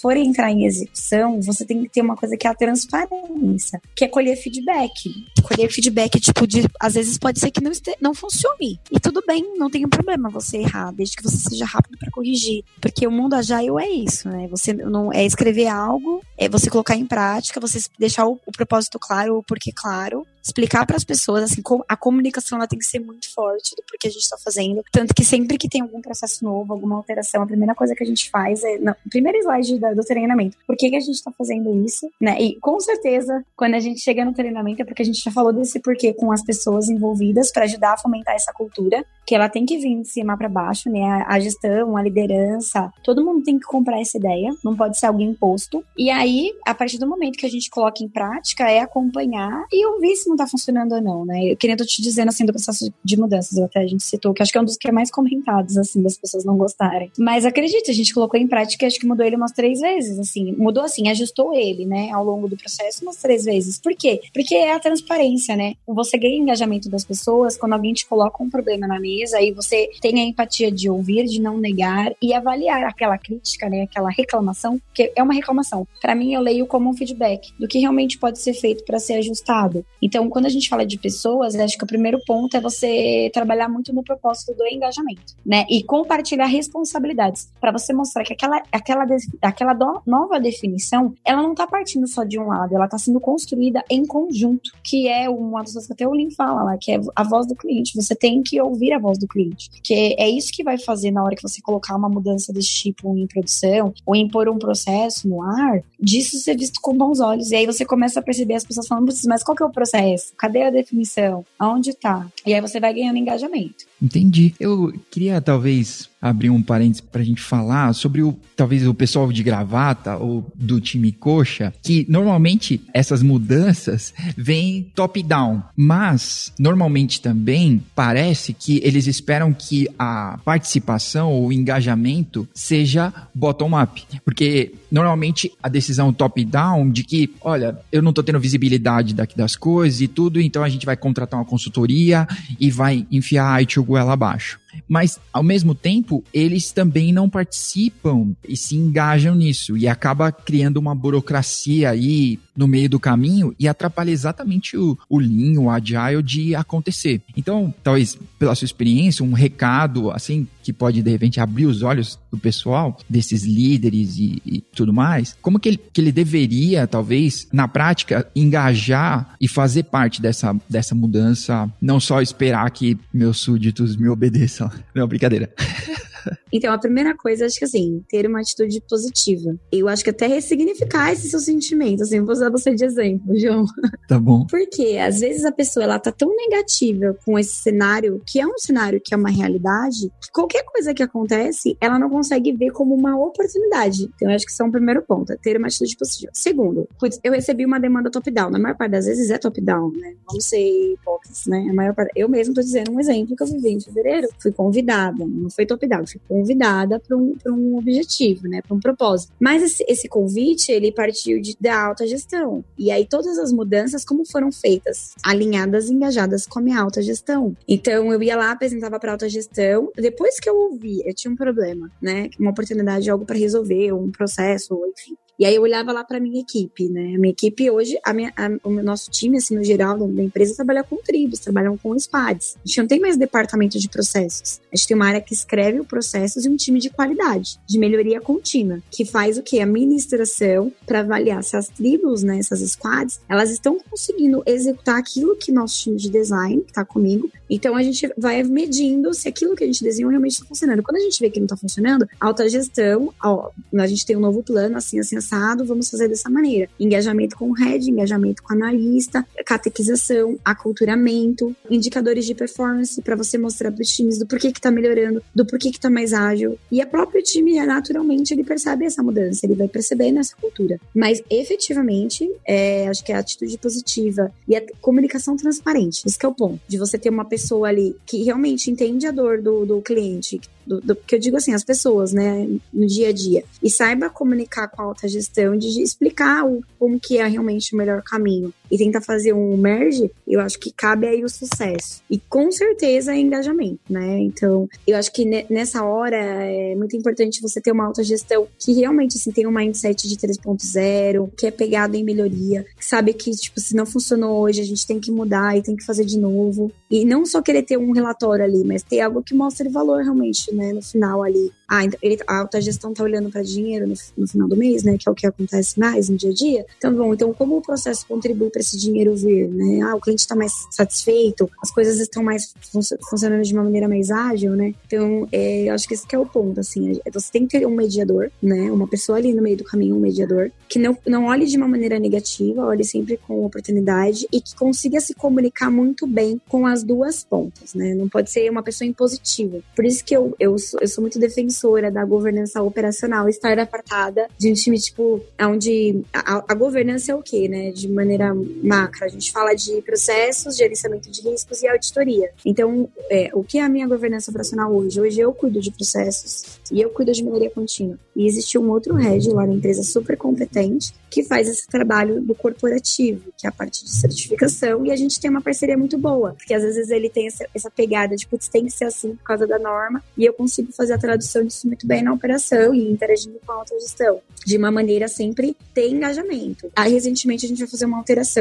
for 0.00 0.16
entrar 0.16 0.52
em 0.52 0.64
execução, 0.64 1.40
você 1.40 1.64
tem 1.64 1.82
que 1.82 1.88
ter 1.88 2.00
uma 2.00 2.14
coisa 2.14 2.36
que 2.36 2.46
é 2.46 2.50
a 2.50 2.54
transparência, 2.54 3.82
que 3.96 4.04
é 4.04 4.08
colher 4.08 4.36
feedback. 4.36 5.10
Colher 5.42 5.68
feedback, 5.68 6.20
tipo, 6.20 6.46
de 6.46 6.62
às 6.78 6.94
vezes 6.94 7.18
pode 7.18 7.40
ser 7.40 7.50
que 7.50 7.60
não, 7.60 7.72
este, 7.72 7.96
não 8.00 8.14
funcione. 8.14 8.78
E 8.92 9.00
tudo 9.00 9.20
bem, 9.26 9.54
não 9.56 9.68
tem 9.68 9.88
problema 9.88 10.30
você 10.30 10.58
errar, 10.58 10.92
desde 10.92 11.16
que 11.16 11.24
você 11.24 11.36
seja 11.36 11.64
rápido 11.64 11.98
para 11.98 12.10
corrigir. 12.12 12.62
Porque 12.80 13.04
o 13.04 13.10
mundo 13.10 13.34
agile 13.34 13.80
é 13.80 13.90
isso, 13.90 14.28
né? 14.28 14.46
Você 14.48 14.72
não 14.72 15.12
é 15.12 15.24
escrever 15.26 15.66
algo, 15.66 16.22
é 16.38 16.48
você 16.48 16.70
colocar 16.70 16.94
em 16.94 17.04
prática, 17.04 17.58
você 17.58 17.79
deixar 17.98 18.26
o, 18.26 18.38
o 18.46 18.52
propósito 18.52 18.98
claro, 18.98 19.38
o 19.38 19.42
porquê 19.42 19.72
claro, 19.74 20.26
explicar 20.42 20.86
para 20.86 20.96
as 20.96 21.04
pessoas, 21.04 21.44
assim, 21.44 21.62
a 21.88 21.96
comunicação 21.96 22.58
ela 22.58 22.66
tem 22.66 22.78
que 22.78 22.84
ser 22.84 23.00
muito 23.00 23.32
forte 23.32 23.74
do 23.76 23.82
porquê 23.88 24.08
a 24.08 24.10
gente 24.10 24.22
está 24.22 24.36
fazendo. 24.38 24.82
Tanto 24.92 25.14
que 25.14 25.24
sempre 25.24 25.58
que 25.58 25.68
tem 25.68 25.82
algum 25.82 26.00
processo 26.00 26.44
novo, 26.44 26.72
alguma 26.72 26.96
alteração, 26.96 27.42
a 27.42 27.46
primeira 27.46 27.74
coisa 27.74 27.94
que 27.94 28.02
a 28.02 28.06
gente 28.06 28.30
faz 28.30 28.62
é, 28.64 28.78
no 28.78 28.94
primeiro 29.10 29.38
slide 29.38 29.78
do, 29.78 29.94
do 29.96 30.02
treinamento, 30.02 30.56
por 30.66 30.76
que, 30.76 30.90
que 30.90 30.96
a 30.96 31.00
gente 31.00 31.14
está 31.14 31.30
fazendo 31.30 31.84
isso, 31.84 32.10
né? 32.20 32.40
E 32.40 32.58
com 32.60 32.78
certeza, 32.80 33.44
quando 33.56 33.74
a 33.74 33.80
gente 33.80 34.00
chega 34.00 34.24
no 34.24 34.32
treinamento, 34.32 34.82
é 34.82 34.84
porque 34.84 35.02
a 35.02 35.04
gente 35.04 35.22
já 35.22 35.30
falou 35.30 35.52
desse 35.52 35.80
porquê 35.80 36.12
com 36.12 36.32
as 36.32 36.42
pessoas 36.42 36.88
envolvidas 36.88 37.50
para 37.52 37.64
ajudar 37.64 37.94
a 37.94 37.98
fomentar 37.98 38.34
essa 38.34 38.52
cultura, 38.52 39.04
que 39.26 39.34
ela 39.34 39.48
tem 39.48 39.66
que 39.66 39.78
vir 39.78 40.02
de 40.02 40.08
cima 40.08 40.36
para 40.36 40.48
baixo, 40.48 40.90
né? 40.90 41.02
A, 41.02 41.34
a 41.34 41.40
gestão, 41.40 41.96
a 41.96 42.02
liderança, 42.02 42.92
todo 43.04 43.24
mundo 43.24 43.44
tem 43.44 43.58
que 43.58 43.66
comprar 43.66 44.00
essa 44.00 44.16
ideia, 44.16 44.50
não 44.64 44.76
pode 44.76 44.98
ser 44.98 45.06
alguém 45.06 45.30
imposto. 45.30 45.84
E 45.96 46.10
aí, 46.10 46.52
a 46.64 46.74
partir 46.74 46.98
do 46.98 47.06
momento 47.06 47.38
que 47.38 47.46
a 47.46 47.50
gente 47.50 47.70
coloca 47.70 48.02
em 48.02 48.08
prática, 48.08 48.70
é 48.70 48.80
acompanhar 48.80 49.64
e 49.72 49.86
ouvir 49.86 50.16
se 50.16 50.29
não 50.30 50.36
tá 50.36 50.46
funcionando 50.46 50.94
ou 50.94 51.00
não, 51.00 51.24
né? 51.24 51.54
Queria 51.56 51.76
te 51.76 52.02
dizendo, 52.02 52.28
assim, 52.28 52.44
do 52.44 52.52
processo 52.52 52.92
de 53.04 53.18
mudanças, 53.18 53.58
até 53.58 53.80
a 53.80 53.86
gente 53.86 54.02
citou, 54.02 54.32
que 54.32 54.42
acho 54.42 54.52
que 54.52 54.58
é 54.58 54.60
um 54.60 54.64
dos 54.64 54.76
que 54.76 54.88
é 54.88 54.92
mais 54.92 55.10
comentados, 55.10 55.76
assim, 55.76 56.02
das 56.02 56.16
pessoas 56.16 56.44
não 56.44 56.56
gostarem. 56.56 57.10
Mas 57.18 57.44
acredite, 57.44 57.90
a 57.90 57.94
gente 57.94 58.14
colocou 58.14 58.38
em 58.38 58.46
prática 58.46 58.86
acho 58.86 58.98
que 58.98 59.06
mudou 59.06 59.24
ele 59.24 59.36
umas 59.36 59.52
três 59.52 59.80
vezes, 59.80 60.18
assim. 60.18 60.52
Mudou, 60.52 60.82
assim, 60.82 61.08
ajustou 61.08 61.54
ele, 61.54 61.86
né, 61.86 62.10
ao 62.10 62.24
longo 62.24 62.48
do 62.48 62.56
processo 62.56 63.02
umas 63.02 63.16
três 63.16 63.44
vezes. 63.44 63.78
Por 63.78 63.94
quê? 63.94 64.20
Porque 64.32 64.54
é 64.54 64.72
a 64.72 64.80
transparência, 64.80 65.56
né? 65.56 65.74
Você 65.86 66.18
ganha 66.18 66.36
engajamento 66.36 66.88
das 66.88 67.04
pessoas 67.04 67.56
quando 67.56 67.72
alguém 67.72 67.92
te 67.92 68.06
coloca 68.06 68.42
um 68.42 68.50
problema 68.50 68.86
na 68.86 69.00
mesa 69.00 69.40
e 69.40 69.52
você 69.52 69.90
tem 70.00 70.20
a 70.20 70.24
empatia 70.24 70.70
de 70.70 70.88
ouvir, 70.88 71.24
de 71.26 71.40
não 71.40 71.58
negar 71.58 72.12
e 72.22 72.32
avaliar 72.32 72.84
aquela 72.84 73.18
crítica, 73.18 73.68
né, 73.68 73.82
aquela 73.82 74.10
reclamação, 74.10 74.80
que 74.94 75.12
é 75.14 75.22
uma 75.22 75.34
reclamação. 75.34 75.86
Para 76.00 76.14
mim, 76.14 76.34
eu 76.34 76.40
leio 76.40 76.66
como 76.66 76.88
um 76.88 76.94
feedback 76.94 77.52
do 77.58 77.68
que 77.68 77.78
realmente 77.78 78.18
pode 78.18 78.38
ser 78.38 78.54
feito 78.54 78.84
para 78.84 78.98
ser 78.98 79.14
ajustado. 79.14 79.84
Então, 80.00 80.19
quando 80.28 80.46
a 80.46 80.50
gente 80.50 80.68
fala 80.68 80.84
de 80.84 80.98
pessoas, 80.98 81.54
acho 81.54 81.78
que 81.78 81.84
o 81.84 81.86
primeiro 81.86 82.18
ponto 82.26 82.56
é 82.56 82.60
você 82.60 83.30
trabalhar 83.32 83.68
muito 83.68 83.92
no 83.92 84.02
propósito 84.02 84.54
do 84.54 84.66
engajamento, 84.66 85.34
né? 85.44 85.64
E 85.68 85.82
compartilhar 85.82 86.46
responsabilidades 86.46 87.50
para 87.60 87.72
você 87.72 87.92
mostrar 87.92 88.24
que 88.24 88.32
aquela, 88.32 88.62
aquela, 88.72 89.06
aquela 89.42 89.74
do, 89.74 90.02
nova 90.06 90.40
definição, 90.40 91.14
ela 91.24 91.42
não 91.42 91.52
está 91.52 91.66
partindo 91.66 92.06
só 92.06 92.24
de 92.24 92.38
um 92.38 92.46
lado, 92.46 92.74
ela 92.74 92.86
está 92.86 92.98
sendo 92.98 93.20
construída 93.20 93.84
em 93.90 94.04
conjunto, 94.04 94.70
que 94.82 95.08
é 95.08 95.28
uma 95.28 95.60
das 95.60 95.72
coisas 95.72 95.86
que 95.86 95.92
até 95.92 96.06
o 96.06 96.14
Lin 96.14 96.30
fala 96.30 96.62
lá, 96.62 96.78
que 96.78 96.92
é 96.92 97.00
a 97.14 97.24
voz 97.24 97.46
do 97.46 97.54
cliente. 97.54 97.94
Você 97.94 98.14
tem 98.14 98.42
que 98.42 98.60
ouvir 98.60 98.92
a 98.92 98.98
voz 98.98 99.18
do 99.18 99.26
cliente, 99.26 99.70
que 99.82 100.16
é 100.18 100.28
isso 100.28 100.52
que 100.52 100.64
vai 100.64 100.78
fazer 100.78 101.10
na 101.10 101.22
hora 101.22 101.36
que 101.36 101.42
você 101.42 101.60
colocar 101.62 101.96
uma 101.96 102.08
mudança 102.08 102.52
desse 102.52 102.70
tipo 102.70 103.16
em 103.16 103.26
produção 103.26 103.92
ou 104.04 104.16
impor 104.16 104.48
um 104.48 104.58
processo 104.58 105.28
no 105.28 105.42
ar, 105.42 105.82
disso 105.98 106.38
ser 106.38 106.56
visto 106.56 106.80
com 106.80 106.96
bons 106.96 107.20
olhos. 107.20 107.50
E 107.50 107.56
aí 107.56 107.66
você 107.66 107.84
começa 107.84 108.20
a 108.20 108.22
perceber 108.22 108.54
as 108.54 108.64
pessoas 108.64 108.86
falando, 108.86 109.12
mas 109.26 109.42
qual 109.42 109.56
que 109.56 109.62
é 109.62 109.66
o 109.66 109.70
processo? 109.70 109.90
Cadê 110.36 110.62
a 110.62 110.70
definição? 110.70 111.44
Aonde 111.58 111.94
tá? 111.94 112.26
E 112.44 112.52
aí 112.52 112.60
você 112.60 112.80
vai 112.80 112.92
ganhando 112.92 113.18
engajamento. 113.18 113.84
Entendi. 114.02 114.54
Eu 114.58 114.92
queria 115.10 115.40
talvez 115.40 116.09
abrir 116.20 116.50
um 116.50 116.62
parênteses 116.62 117.00
para 117.00 117.22
a 117.22 117.24
gente 117.24 117.40
falar 117.40 117.92
sobre 117.94 118.22
o 118.22 118.36
talvez 118.56 118.86
o 118.86 118.92
pessoal 118.92 119.32
de 119.32 119.42
gravata 119.42 120.16
ou 120.16 120.46
do 120.54 120.80
time 120.80 121.10
coxa, 121.12 121.72
que 121.82 122.04
normalmente 122.08 122.80
essas 122.92 123.22
mudanças 123.22 124.12
vêm 124.36 124.90
top-down, 124.94 125.62
mas 125.74 126.52
normalmente 126.58 127.22
também 127.22 127.82
parece 127.94 128.52
que 128.52 128.80
eles 128.84 129.06
esperam 129.06 129.52
que 129.52 129.88
a 129.98 130.38
participação 130.44 131.32
ou 131.32 131.46
o 131.46 131.52
engajamento 131.52 132.46
seja 132.52 133.12
bottom-up, 133.34 134.04
porque 134.24 134.74
normalmente 134.90 135.50
a 135.62 135.68
decisão 135.68 136.12
top-down 136.12 136.90
de 136.90 137.02
que, 137.04 137.30
olha, 137.40 137.78
eu 137.90 138.02
não 138.02 138.10
estou 138.10 138.24
tendo 138.24 138.38
visibilidade 138.38 139.14
daqui 139.14 139.36
das 139.36 139.56
coisas 139.56 140.02
e 140.02 140.08
tudo, 140.08 140.40
então 140.40 140.62
a 140.62 140.68
gente 140.68 140.84
vai 140.84 140.96
contratar 140.96 141.40
uma 141.40 141.46
consultoria 141.46 142.28
e 142.58 142.70
vai 142.70 143.06
enfiar 143.10 143.54
a 143.54 143.60
IT 143.60 143.80
goela 143.80 144.12
abaixo. 144.12 144.60
Mas, 144.88 145.18
ao 145.32 145.42
mesmo 145.42 145.74
tempo, 145.74 146.24
eles 146.32 146.72
também 146.72 147.12
não 147.12 147.28
participam 147.28 148.34
e 148.48 148.56
se 148.56 148.76
engajam 148.76 149.34
nisso. 149.34 149.76
E 149.76 149.86
acaba 149.86 150.32
criando 150.32 150.78
uma 150.78 150.94
burocracia 150.94 151.90
aí 151.90 152.38
no 152.56 152.68
meio 152.68 152.90
do 152.90 153.00
caminho 153.00 153.54
e 153.58 153.66
atrapalha 153.66 154.10
exatamente 154.10 154.76
o, 154.76 154.98
o 155.08 155.18
Lean, 155.18 155.58
o 155.58 155.70
Agile 155.70 156.22
de 156.22 156.54
acontecer. 156.54 157.22
Então, 157.34 157.72
talvez 157.82 158.18
pela 158.38 158.54
sua 158.54 158.66
experiência, 158.66 159.24
um 159.24 159.32
recado 159.32 160.10
assim 160.10 160.46
que 160.62 160.72
pode 160.72 161.02
de 161.02 161.10
repente 161.10 161.40
abrir 161.40 161.64
os 161.64 161.82
olhos 161.82 162.18
do 162.30 162.38
pessoal, 162.38 162.98
desses 163.08 163.44
líderes 163.44 164.18
e, 164.18 164.42
e 164.44 164.60
tudo 164.60 164.92
mais, 164.92 165.36
como 165.40 165.58
que 165.58 165.70
ele, 165.70 165.80
que 165.92 166.00
ele 166.00 166.12
deveria, 166.12 166.86
talvez, 166.86 167.48
na 167.50 167.66
prática, 167.66 168.26
engajar 168.36 169.34
e 169.40 169.48
fazer 169.48 169.84
parte 169.84 170.20
dessa, 170.20 170.54
dessa 170.68 170.94
mudança, 170.94 171.70
não 171.80 171.98
só 171.98 172.20
esperar 172.20 172.70
que 172.70 172.98
meus 173.12 173.38
súditos 173.38 173.96
me 173.96 174.08
obedeçam. 174.08 174.69
Não, 174.94 175.06
brincadeira. 175.06 175.52
Então, 176.52 176.72
a 176.72 176.78
primeira 176.78 177.16
coisa, 177.16 177.46
acho 177.46 177.58
que 177.58 177.64
assim, 177.64 178.04
ter 178.08 178.26
uma 178.26 178.40
atitude 178.40 178.80
positiva. 178.88 179.56
Eu 179.70 179.88
acho 179.88 180.02
que 180.02 180.10
até 180.10 180.26
ressignificar 180.26 181.12
esse 181.12 181.30
seu 181.30 181.38
sentimento, 181.38 182.02
assim, 182.02 182.20
vou 182.20 182.32
usar 182.32 182.50
você 182.50 182.74
de 182.74 182.84
exemplo, 182.84 183.38
João. 183.38 183.64
Tá 184.08 184.18
bom. 184.18 184.46
Porque 184.50 184.98
às 184.98 185.20
vezes 185.20 185.44
a 185.44 185.52
pessoa 185.52 185.84
ela 185.84 185.98
tá 185.98 186.10
tão 186.10 186.34
negativa 186.34 187.16
com 187.24 187.38
esse 187.38 187.54
cenário, 187.62 188.20
que 188.26 188.40
é 188.40 188.46
um 188.46 188.58
cenário 188.58 189.00
que 189.02 189.14
é 189.14 189.16
uma 189.16 189.30
realidade, 189.30 190.10
que 190.20 190.30
qualquer 190.32 190.64
coisa 190.64 190.92
que 190.92 191.02
acontece, 191.02 191.76
ela 191.80 191.98
não 191.98 192.10
consegue 192.10 192.52
ver 192.52 192.72
como 192.72 192.94
uma 192.94 193.16
oportunidade. 193.16 194.10
Então, 194.16 194.28
eu 194.28 194.34
acho 194.34 194.44
que 194.44 194.52
isso 194.52 194.62
é 194.62 194.66
um 194.66 194.70
primeiro 194.70 195.02
ponto, 195.02 195.32
é 195.32 195.36
ter 195.36 195.56
uma 195.56 195.68
atitude 195.68 195.96
positiva. 195.96 196.32
Segundo, 196.34 196.88
putz, 196.98 197.20
eu 197.22 197.32
recebi 197.32 197.64
uma 197.64 197.78
demanda 197.78 198.10
top-down. 198.10 198.50
Na 198.50 198.58
maior 198.58 198.76
parte 198.76 198.92
das 198.92 199.06
vezes 199.06 199.30
é 199.30 199.38
top-down, 199.38 199.92
né? 199.92 200.14
Vamos 200.26 200.44
ser 200.44 200.58
hipócritas, 200.94 201.46
né? 201.46 201.66
A 201.70 201.72
maior 201.72 201.94
parte... 201.94 202.12
Eu 202.16 202.28
mesmo 202.28 202.54
tô 202.54 202.60
dizendo 202.60 202.92
um 202.92 203.00
exemplo 203.00 203.36
que 203.36 203.42
eu 203.42 203.46
vivi 203.46 203.70
em 203.70 203.80
fevereiro. 203.80 204.28
Fui 204.40 204.52
convidada, 204.52 205.24
não 205.24 205.50
foi 205.50 205.66
top-down, 205.66 206.06
fui 206.10 206.20
convidada 206.28 206.98
para 207.00 207.16
um, 207.16 207.34
um 207.46 207.76
objetivo, 207.76 208.48
né, 208.48 208.60
para 208.62 208.74
um 208.74 208.80
propósito. 208.80 209.32
Mas 209.40 209.62
esse, 209.62 209.84
esse, 209.88 210.08
convite, 210.08 210.72
ele 210.72 210.92
partiu 210.92 211.40
de, 211.40 211.56
da 211.60 211.86
alta 211.86 212.06
gestão. 212.06 212.64
E 212.78 212.90
aí 212.90 213.06
todas 213.06 213.38
as 213.38 213.52
mudanças, 213.52 214.04
como 214.04 214.24
foram 214.24 214.50
feitas? 214.50 215.14
Alinhadas 215.24 215.88
e 215.88 215.92
engajadas 215.94 216.46
com 216.46 216.58
a 216.58 216.62
minha 216.62 216.80
alta 216.80 217.02
gestão. 217.02 217.56
Então 217.68 218.12
eu 218.12 218.22
ia 218.22 218.36
lá, 218.36 218.50
apresentava 218.50 218.98
para 218.98 219.12
alta 219.12 219.28
gestão. 219.28 219.90
Depois 219.96 220.40
que 220.40 220.48
eu 220.48 220.56
ouvi, 220.56 221.02
eu 221.04 221.14
tinha 221.14 221.32
um 221.32 221.36
problema, 221.36 221.90
né, 222.00 222.30
uma 222.38 222.50
oportunidade, 222.50 223.10
algo 223.10 223.24
para 223.24 223.38
resolver, 223.38 223.92
um 223.92 224.10
processo, 224.10 224.74
enfim. 224.86 225.16
E 225.40 225.46
aí 225.46 225.54
eu 225.54 225.62
olhava 225.62 225.90
lá 225.90 226.04
para 226.04 226.20
minha 226.20 226.38
equipe, 226.38 226.86
né? 226.90 227.14
A 227.14 227.18
minha 227.18 227.30
equipe 227.30 227.70
hoje, 227.70 227.98
a 228.04 228.12
minha, 228.12 228.30
a, 228.36 228.50
o 228.62 228.70
nosso 228.82 229.10
time, 229.10 229.38
assim, 229.38 229.56
no 229.56 229.64
geral, 229.64 229.96
da 229.96 230.22
empresa, 230.22 230.54
trabalha 230.54 230.84
com 230.84 230.96
tribos, 230.98 231.38
trabalham 231.38 231.78
com 231.78 231.98
squads. 231.98 232.56
A 232.62 232.68
gente 232.68 232.78
não 232.78 232.86
tem 232.86 233.00
mais 233.00 233.16
departamento 233.16 233.78
de 233.78 233.88
processos. 233.88 234.60
A 234.70 234.76
gente 234.76 234.88
tem 234.88 234.94
uma 234.94 235.06
área 235.06 235.20
que 235.22 235.32
escreve 235.32 235.80
os 235.80 235.86
processos 235.86 236.44
e 236.44 236.48
um 236.50 236.56
time 236.56 236.78
de 236.78 236.90
qualidade, 236.90 237.58
de 237.66 237.78
melhoria 237.78 238.20
contínua, 238.20 238.82
que 238.90 239.06
faz 239.06 239.38
o 239.38 239.42
que? 239.42 239.60
A 239.60 239.66
ministração 239.66 240.70
para 240.84 241.00
avaliar 241.00 241.42
se 241.42 241.56
as 241.56 241.68
tribos, 241.68 242.22
né, 242.22 242.38
essas 242.38 242.60
squads, 242.72 243.18
elas 243.26 243.50
estão 243.50 243.78
conseguindo 243.88 244.42
executar 244.44 244.98
aquilo 244.98 245.36
que 245.36 245.50
nosso 245.50 245.80
time 245.80 245.96
de 245.96 246.10
design, 246.10 246.62
que 246.64 246.72
tá 246.74 246.84
comigo, 246.84 247.30
então 247.48 247.74
a 247.74 247.82
gente 247.82 248.12
vai 248.16 248.42
medindo 248.44 249.12
se 249.12 249.28
aquilo 249.28 249.56
que 249.56 249.64
a 249.64 249.66
gente 249.66 249.82
desenhou 249.82 250.10
realmente 250.10 250.34
está 250.34 250.44
funcionando. 250.44 250.82
Quando 250.82 250.98
a 250.98 251.00
gente 251.00 251.18
vê 251.18 251.28
que 251.28 251.40
não 251.40 251.46
está 251.46 251.56
funcionando, 251.56 252.06
alta 252.20 252.48
gestão, 252.48 253.12
ó, 253.22 253.50
a 253.74 253.86
gente 253.86 254.06
tem 254.06 254.16
um 254.16 254.20
novo 254.20 254.42
plano, 254.42 254.76
assim, 254.76 255.00
assim, 255.00 255.16
passado, 255.30 255.64
vamos 255.64 255.88
fazer 255.88 256.08
dessa 256.08 256.28
maneira. 256.28 256.68
Engajamento 256.78 257.36
com 257.36 257.50
o 257.50 257.52
head, 257.52 257.88
engajamento 257.88 258.42
com 258.42 258.52
o 258.52 258.56
analista, 258.56 259.24
catequização, 259.46 260.38
aculturamento, 260.44 261.54
indicadores 261.70 262.26
de 262.26 262.34
performance 262.34 263.00
para 263.00 263.14
você 263.14 263.38
mostrar 263.38 263.70
para 263.70 263.82
os 263.82 263.88
times 263.88 264.18
do 264.18 264.26
porquê 264.26 264.50
que 264.50 264.60
tá 264.60 264.70
melhorando, 264.70 265.22
do 265.34 265.46
porquê 265.46 265.70
que 265.70 265.78
tá 265.78 265.88
mais 265.88 266.12
ágil. 266.12 266.58
E 266.70 266.80
a 266.80 266.86
próprio 266.86 267.22
time, 267.22 267.64
naturalmente, 267.64 268.34
ele 268.34 268.42
percebe 268.42 268.84
essa 268.84 269.02
mudança, 269.02 269.46
ele 269.46 269.54
vai 269.54 269.68
perceber 269.68 270.10
nessa 270.10 270.34
cultura. 270.36 270.80
Mas, 270.94 271.22
efetivamente, 271.30 272.28
é, 272.46 272.88
acho 272.88 273.04
que 273.04 273.12
é 273.12 273.16
a 273.16 273.20
atitude 273.20 273.56
positiva 273.58 274.32
e 274.48 274.56
a 274.56 274.62
comunicação 274.80 275.36
transparente. 275.36 276.02
Esse 276.06 276.18
é 276.22 276.28
o 276.28 276.34
ponto. 276.34 276.60
De 276.66 276.76
você 276.76 276.98
ter 276.98 277.10
uma 277.10 277.24
pessoa 277.24 277.68
ali 277.68 277.96
que 278.04 278.22
realmente 278.24 278.70
entende 278.70 279.06
a 279.06 279.10
dor 279.10 279.40
do, 279.40 279.64
do 279.64 279.80
cliente, 279.80 280.40
do, 280.70 280.80
do, 280.80 280.94
que 280.94 281.16
eu 281.16 281.18
digo 281.18 281.36
assim, 281.36 281.52
as 281.52 281.64
pessoas, 281.64 282.12
né, 282.12 282.48
no 282.72 282.86
dia 282.86 283.08
a 283.08 283.12
dia, 283.12 283.42
e 283.60 283.68
saiba 283.68 284.08
comunicar 284.08 284.68
com 284.68 284.80
a 284.80 284.84
alta 284.84 285.08
gestão, 285.08 285.56
de 285.56 285.82
explicar 285.82 286.46
o, 286.46 286.62
como 286.78 287.00
que 287.00 287.18
é 287.18 287.26
realmente 287.26 287.74
o 287.74 287.76
melhor 287.76 288.02
caminho 288.02 288.54
e 288.70 288.78
tentar 288.78 289.00
fazer 289.00 289.32
um 289.32 289.56
merge, 289.56 290.10
eu 290.26 290.40
acho 290.40 290.58
que 290.58 290.72
cabe 290.72 291.06
aí 291.06 291.24
o 291.24 291.28
sucesso. 291.28 292.02
E 292.10 292.18
com 292.18 292.50
certeza 292.50 293.12
é 293.12 293.18
engajamento, 293.18 293.80
né? 293.88 294.18
Então, 294.20 294.68
eu 294.86 294.96
acho 294.96 295.12
que 295.12 295.24
nessa 295.50 295.84
hora 295.84 296.16
é 296.16 296.74
muito 296.74 296.96
importante 296.96 297.42
você 297.42 297.60
ter 297.60 297.72
uma 297.72 297.86
alta 297.86 298.02
gestão 298.02 298.46
que 298.58 298.72
realmente 298.72 299.16
assim, 299.16 299.30
tem 299.30 299.46
um 299.46 299.50
mindset 299.50 300.08
de 300.08 300.16
3.0, 300.16 301.30
que 301.36 301.46
é 301.46 301.50
pegado 301.50 301.96
em 301.96 302.04
melhoria, 302.04 302.64
que 302.76 302.84
sabe 302.84 303.12
que, 303.12 303.30
tipo, 303.32 303.60
se 303.60 303.74
não 303.74 303.86
funcionou 303.86 304.40
hoje, 304.40 304.60
a 304.60 304.64
gente 304.64 304.86
tem 304.86 305.00
que 305.00 305.10
mudar 305.10 305.56
e 305.56 305.62
tem 305.62 305.76
que 305.76 305.84
fazer 305.84 306.04
de 306.04 306.18
novo. 306.18 306.70
E 306.90 307.04
não 307.04 307.24
só 307.24 307.40
querer 307.40 307.62
ter 307.62 307.76
um 307.78 307.92
relatório 307.92 308.44
ali, 308.44 308.64
mas 308.64 308.82
ter 308.82 309.00
algo 309.00 309.22
que 309.22 309.34
mostre 309.34 309.68
valor 309.68 310.02
realmente, 310.02 310.52
né? 310.54 310.72
No 310.72 310.82
final 310.82 311.22
ali. 311.22 311.52
Ah, 311.68 311.84
então, 311.84 311.98
ele, 312.02 312.18
a 312.26 312.40
alta 312.40 312.60
gestão 312.60 312.92
tá 312.92 313.04
olhando 313.04 313.30
para 313.30 313.42
dinheiro 313.42 313.86
no, 313.86 313.94
no, 314.16 314.26
final 314.26 314.48
do 314.48 314.56
mês, 314.56 314.82
né? 314.82 314.96
Que 314.98 315.08
é 315.08 315.12
o 315.12 315.14
que 315.14 315.26
acontece 315.26 315.78
mais 315.78 316.08
no 316.08 316.16
dia 316.16 316.30
a 316.30 316.34
dia. 316.34 316.66
Então, 316.76 316.92
bom, 316.92 317.14
então 317.14 317.32
como 317.32 317.56
o 317.56 317.62
processo 317.62 318.06
contribui 318.06 318.50
para 318.50 318.59
esse 318.60 318.78
dinheiro 318.78 319.14
vir, 319.14 319.48
né? 319.48 319.80
Ah, 319.82 319.94
o 319.94 320.00
cliente 320.00 320.20
está 320.20 320.36
mais 320.36 320.52
satisfeito, 320.70 321.50
as 321.62 321.70
coisas 321.70 321.98
estão 321.98 322.22
mais 322.22 322.54
fun 322.72 322.80
funcionando 323.08 323.42
de 323.42 323.52
uma 323.52 323.64
maneira 323.64 323.88
mais 323.88 324.10
ágil, 324.10 324.52
né? 324.52 324.74
Então, 324.86 325.28
é, 325.32 325.64
eu 325.68 325.74
acho 325.74 325.86
que 325.86 325.94
esse 325.94 326.06
que 326.06 326.14
é 326.14 326.18
o 326.18 326.26
ponto, 326.26 326.60
assim. 326.60 327.00
É, 327.04 327.10
você 327.10 327.30
tem 327.32 327.46
que 327.46 327.58
ter 327.58 327.66
um 327.66 327.74
mediador, 327.74 328.30
né? 328.42 328.70
Uma 328.70 328.86
pessoa 328.86 329.18
ali 329.18 329.32
no 329.32 329.42
meio 329.42 329.56
do 329.56 329.64
caminho, 329.64 329.96
um 329.96 330.00
mediador, 330.00 330.50
que 330.68 330.78
não, 330.78 330.96
não 331.06 331.26
olhe 331.26 331.46
de 331.46 331.56
uma 331.56 331.68
maneira 331.68 331.98
negativa, 331.98 332.64
olhe 332.64 332.84
sempre 332.84 333.16
com 333.16 333.44
oportunidade 333.44 334.26
e 334.32 334.40
que 334.40 334.54
consiga 334.54 335.00
se 335.00 335.14
comunicar 335.14 335.70
muito 335.70 336.06
bem 336.06 336.40
com 336.48 336.66
as 336.66 336.82
duas 336.82 337.24
pontas, 337.24 337.74
né? 337.74 337.94
Não 337.94 338.08
pode 338.08 338.30
ser 338.30 338.50
uma 338.50 338.62
pessoa 338.62 338.88
impositiva. 338.88 339.60
Por 339.74 339.84
isso 339.84 340.04
que 340.04 340.16
eu, 340.16 340.34
eu, 340.38 340.58
sou, 340.58 340.80
eu 340.80 340.88
sou 340.88 341.02
muito 341.02 341.18
defensora 341.18 341.90
da 341.90 342.04
governança 342.04 342.62
operacional, 342.62 343.28
estar 343.28 343.58
apartada 343.58 344.28
de 344.38 344.50
um 344.50 344.54
time, 344.54 344.78
tipo, 344.78 345.20
onde 345.40 346.02
a, 346.12 346.44
a 346.48 346.54
governança 346.54 347.12
é 347.12 347.14
o 347.14 347.22
quê, 347.22 347.48
né? 347.48 347.70
De 347.70 347.88
maneira 347.88 348.34
macro, 348.62 349.04
a 349.04 349.08
gente 349.08 349.32
fala 349.32 349.54
de 349.54 349.80
processos, 349.82 350.56
gerenciamento 350.56 351.10
de 351.10 351.20
riscos 351.22 351.62
e 351.62 351.68
auditoria. 351.68 352.30
Então, 352.44 352.88
é, 353.10 353.30
o 353.32 353.42
que 353.42 353.58
é 353.58 353.62
a 353.62 353.68
minha 353.68 353.86
governança 353.86 354.30
operacional 354.30 354.72
hoje? 354.72 355.00
Hoje 355.00 355.20
eu 355.20 355.32
cuido 355.32 355.60
de 355.60 355.70
processos 355.70 356.60
e 356.70 356.80
eu 356.80 356.90
cuido 356.90 357.12
de 357.12 357.22
melhoria 357.22 357.50
contínua. 357.50 357.98
E 358.14 358.26
existe 358.26 358.58
um 358.58 358.70
outro 358.70 358.94
head 358.94 359.28
lá 359.30 359.46
na 359.46 359.54
empresa 359.54 359.82
super 359.82 360.16
competente 360.16 360.92
que 361.10 361.24
faz 361.24 361.48
esse 361.48 361.66
trabalho 361.66 362.20
do 362.20 362.34
corporativo, 362.34 363.32
que 363.36 363.46
é 363.46 363.48
a 363.48 363.52
parte 363.52 363.84
de 363.84 363.90
certificação, 363.90 364.86
e 364.86 364.92
a 364.92 364.96
gente 364.96 365.20
tem 365.20 365.28
uma 365.28 365.42
parceria 365.42 365.76
muito 365.76 365.98
boa, 365.98 366.34
porque 366.34 366.54
às 366.54 366.62
vezes 366.62 366.88
ele 366.90 367.10
tem 367.10 367.26
essa, 367.26 367.46
essa 367.52 367.70
pegada 367.70 368.14
de, 368.14 368.26
putz, 368.26 368.48
tem 368.48 368.64
que 368.64 368.70
ser 368.70 368.84
assim 368.84 369.16
por 369.16 369.24
causa 369.24 369.46
da 369.46 369.58
norma, 369.58 370.02
e 370.16 370.24
eu 370.24 370.32
consigo 370.32 370.72
fazer 370.72 370.92
a 370.92 370.98
tradução 370.98 371.44
disso 371.44 371.66
muito 371.66 371.86
bem 371.86 372.02
na 372.02 372.12
operação 372.12 372.72
e 372.72 372.92
interagindo 372.92 373.40
com 373.44 373.52
a 373.52 373.56
autogestão, 373.56 374.20
de 374.46 374.56
uma 374.56 374.70
maneira 374.70 375.08
sempre 375.08 375.56
ter 375.74 375.88
engajamento. 375.88 376.70
Aí, 376.76 376.92
recentemente, 376.92 377.44
a 377.44 377.48
gente 377.48 377.58
vai 377.58 377.68
fazer 377.68 377.86
uma 377.86 377.98
alteração 377.98 378.39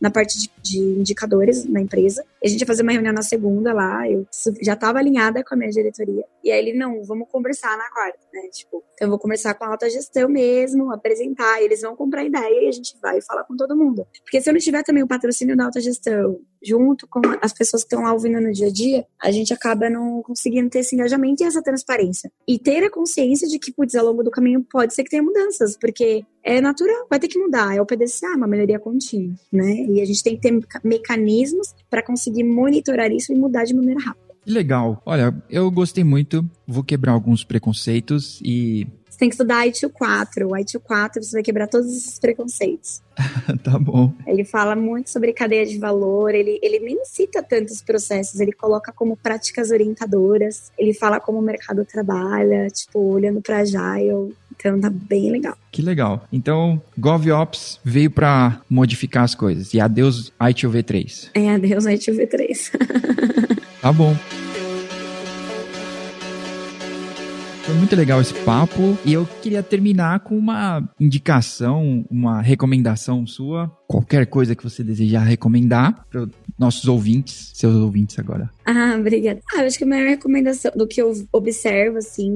na 0.00 0.10
parte 0.10 0.38
de, 0.38 0.50
de 0.62 0.78
indicadores 0.78 1.64
na 1.64 1.80
empresa, 1.80 2.24
a 2.42 2.48
gente 2.48 2.60
vai 2.60 2.66
fazer 2.66 2.82
uma 2.82 2.92
reunião 2.92 3.12
na 3.12 3.22
segunda 3.22 3.72
lá, 3.72 4.08
eu 4.10 4.26
já 4.62 4.74
estava 4.74 4.98
alinhada 4.98 5.42
com 5.44 5.54
a 5.54 5.58
minha 5.58 5.70
diretoria, 5.70 6.24
e 6.42 6.50
aí 6.50 6.58
ele, 6.58 6.78
não, 6.78 7.02
vamos 7.04 7.28
conversar 7.30 7.76
na 7.76 7.90
quarta, 7.90 8.20
né, 8.32 8.48
tipo, 8.52 8.82
então 8.94 9.06
eu 9.06 9.10
vou 9.10 9.18
conversar 9.18 9.54
com 9.54 9.64
a 9.64 9.68
alta 9.68 9.90
gestão 9.90 10.28
mesmo, 10.28 10.92
apresentar, 10.92 11.62
eles 11.62 11.82
vão 11.82 11.94
comprar 11.94 12.24
ideia 12.24 12.64
e 12.64 12.68
a 12.68 12.72
gente 12.72 12.96
vai 13.00 13.20
falar 13.20 13.44
com 13.44 13.54
todo 13.56 13.76
mundo. 13.76 14.06
Porque 14.22 14.40
se 14.40 14.48
eu 14.48 14.54
não 14.54 14.60
tiver 14.60 14.82
também 14.82 15.02
o 15.02 15.06
patrocínio 15.06 15.56
da 15.56 15.66
alta 15.66 15.80
gestão, 15.80 16.40
junto 16.62 17.06
com 17.08 17.20
as 17.40 17.52
pessoas 17.52 17.82
que 17.82 17.86
estão 17.86 18.02
lá 18.02 18.12
ouvindo 18.12 18.40
no 18.40 18.52
dia 18.52 18.68
a 18.68 18.72
dia, 18.72 19.06
a 19.22 19.30
gente 19.30 19.52
acaba 19.52 19.88
não 19.90 20.22
conseguindo 20.22 20.68
ter 20.70 20.80
esse 20.80 20.94
engajamento 20.94 21.42
e 21.42 21.46
essa 21.46 21.62
transparência. 21.62 22.30
E 22.46 22.58
ter 22.58 22.84
a 22.84 22.90
consciência 22.90 23.48
de 23.48 23.58
que, 23.58 23.72
putz, 23.72 23.94
ao 23.94 24.06
longo 24.06 24.22
do 24.22 24.30
caminho 24.30 24.64
pode 24.70 24.94
ser 24.94 25.04
que 25.04 25.10
tenha 25.10 25.22
mudanças, 25.22 25.76
porque 25.78 26.24
é 26.42 26.60
natural, 26.60 27.06
vai 27.10 27.18
ter 27.18 27.28
que 27.28 27.38
mudar, 27.38 27.74
é 27.74 27.80
o 27.80 27.86
PDCA, 27.86 28.36
uma 28.36 28.46
melhoria 28.46 28.78
contínua, 28.78 29.34
né? 29.52 29.86
E 29.88 30.00
a 30.00 30.04
gente 30.04 30.22
tem 30.22 30.36
que 30.36 30.42
ter 30.42 30.58
mecanismos 30.84 31.74
para 31.90 32.02
conseguir 32.02 32.44
monitorar 32.44 33.10
isso 33.10 33.32
e 33.32 33.36
mudar 33.36 33.64
de 33.64 33.74
maneira 33.74 34.00
rápida. 34.00 34.26
Legal. 34.46 35.02
Olha, 35.04 35.34
eu 35.50 35.68
gostei 35.70 36.04
muito. 36.04 36.48
Vou 36.66 36.84
quebrar 36.84 37.12
alguns 37.12 37.42
preconceitos 37.42 38.40
e 38.44 38.86
você 39.16 39.20
tem 39.20 39.28
que 39.30 39.34
estudar 39.34 39.66
ITIL 39.66 39.88
4. 39.88 40.48
O 40.48 40.56
ITIL 40.56 40.80
4 40.80 41.22
você 41.22 41.32
vai 41.32 41.42
quebrar 41.42 41.66
todos 41.66 41.86
esses 41.86 42.18
preconceitos. 42.18 43.02
tá 43.64 43.78
bom. 43.78 44.12
Ele 44.26 44.44
fala 44.44 44.76
muito 44.76 45.08
sobre 45.08 45.32
cadeia 45.32 45.64
de 45.64 45.78
valor, 45.78 46.34
ele, 46.34 46.60
ele 46.62 46.78
nem 46.80 47.02
cita 47.06 47.42
tantos 47.42 47.80
processos, 47.80 48.38
ele 48.40 48.52
coloca 48.52 48.92
como 48.92 49.16
práticas 49.16 49.70
orientadoras, 49.70 50.70
ele 50.78 50.92
fala 50.92 51.18
como 51.18 51.38
o 51.38 51.42
mercado 51.42 51.82
trabalha, 51.84 52.68
tipo, 52.68 52.98
olhando 52.98 53.40
para 53.40 53.58
Agile. 53.58 54.34
Então 54.54 54.78
tá 54.78 54.90
bem 54.90 55.30
legal. 55.30 55.56
Que 55.72 55.80
legal. 55.80 56.26
Então, 56.30 56.80
GovOps 56.98 57.80
veio 57.82 58.10
para 58.10 58.60
modificar 58.68 59.24
as 59.24 59.34
coisas. 59.34 59.72
E 59.72 59.80
adeus 59.80 60.32
ITIL 60.50 60.70
V3. 60.70 61.30
É, 61.34 61.50
adeus 61.54 61.86
ITIL 61.86 62.14
V3. 62.14 62.70
tá 63.80 63.92
bom. 63.92 64.14
Muito 67.76 67.94
legal 67.94 68.20
esse 68.20 68.34
papo 68.34 68.96
e 69.04 69.12
eu 69.12 69.26
queria 69.42 69.62
terminar 69.62 70.20
com 70.20 70.36
uma 70.36 70.88
indicação, 70.98 72.04
uma 72.10 72.40
recomendação 72.40 73.26
sua, 73.26 73.70
qualquer 73.86 74.26
coisa 74.26 74.54
que 74.54 74.62
você 74.62 74.82
desejar 74.82 75.24
recomendar 75.24 76.06
para 76.10 76.26
nossos 76.58 76.88
ouvintes, 76.88 77.52
seus 77.54 77.74
ouvintes 77.74 78.18
agora. 78.18 78.50
Ah, 78.64 78.96
obrigada. 78.98 79.40
Ah, 79.54 79.60
eu 79.60 79.66
acho 79.66 79.78
que 79.78 79.84
a 79.84 79.86
maior 79.86 80.08
recomendação 80.08 80.72
do 80.74 80.86
que 80.86 81.00
eu 81.00 81.12
observo 81.32 81.98
assim 81.98 82.30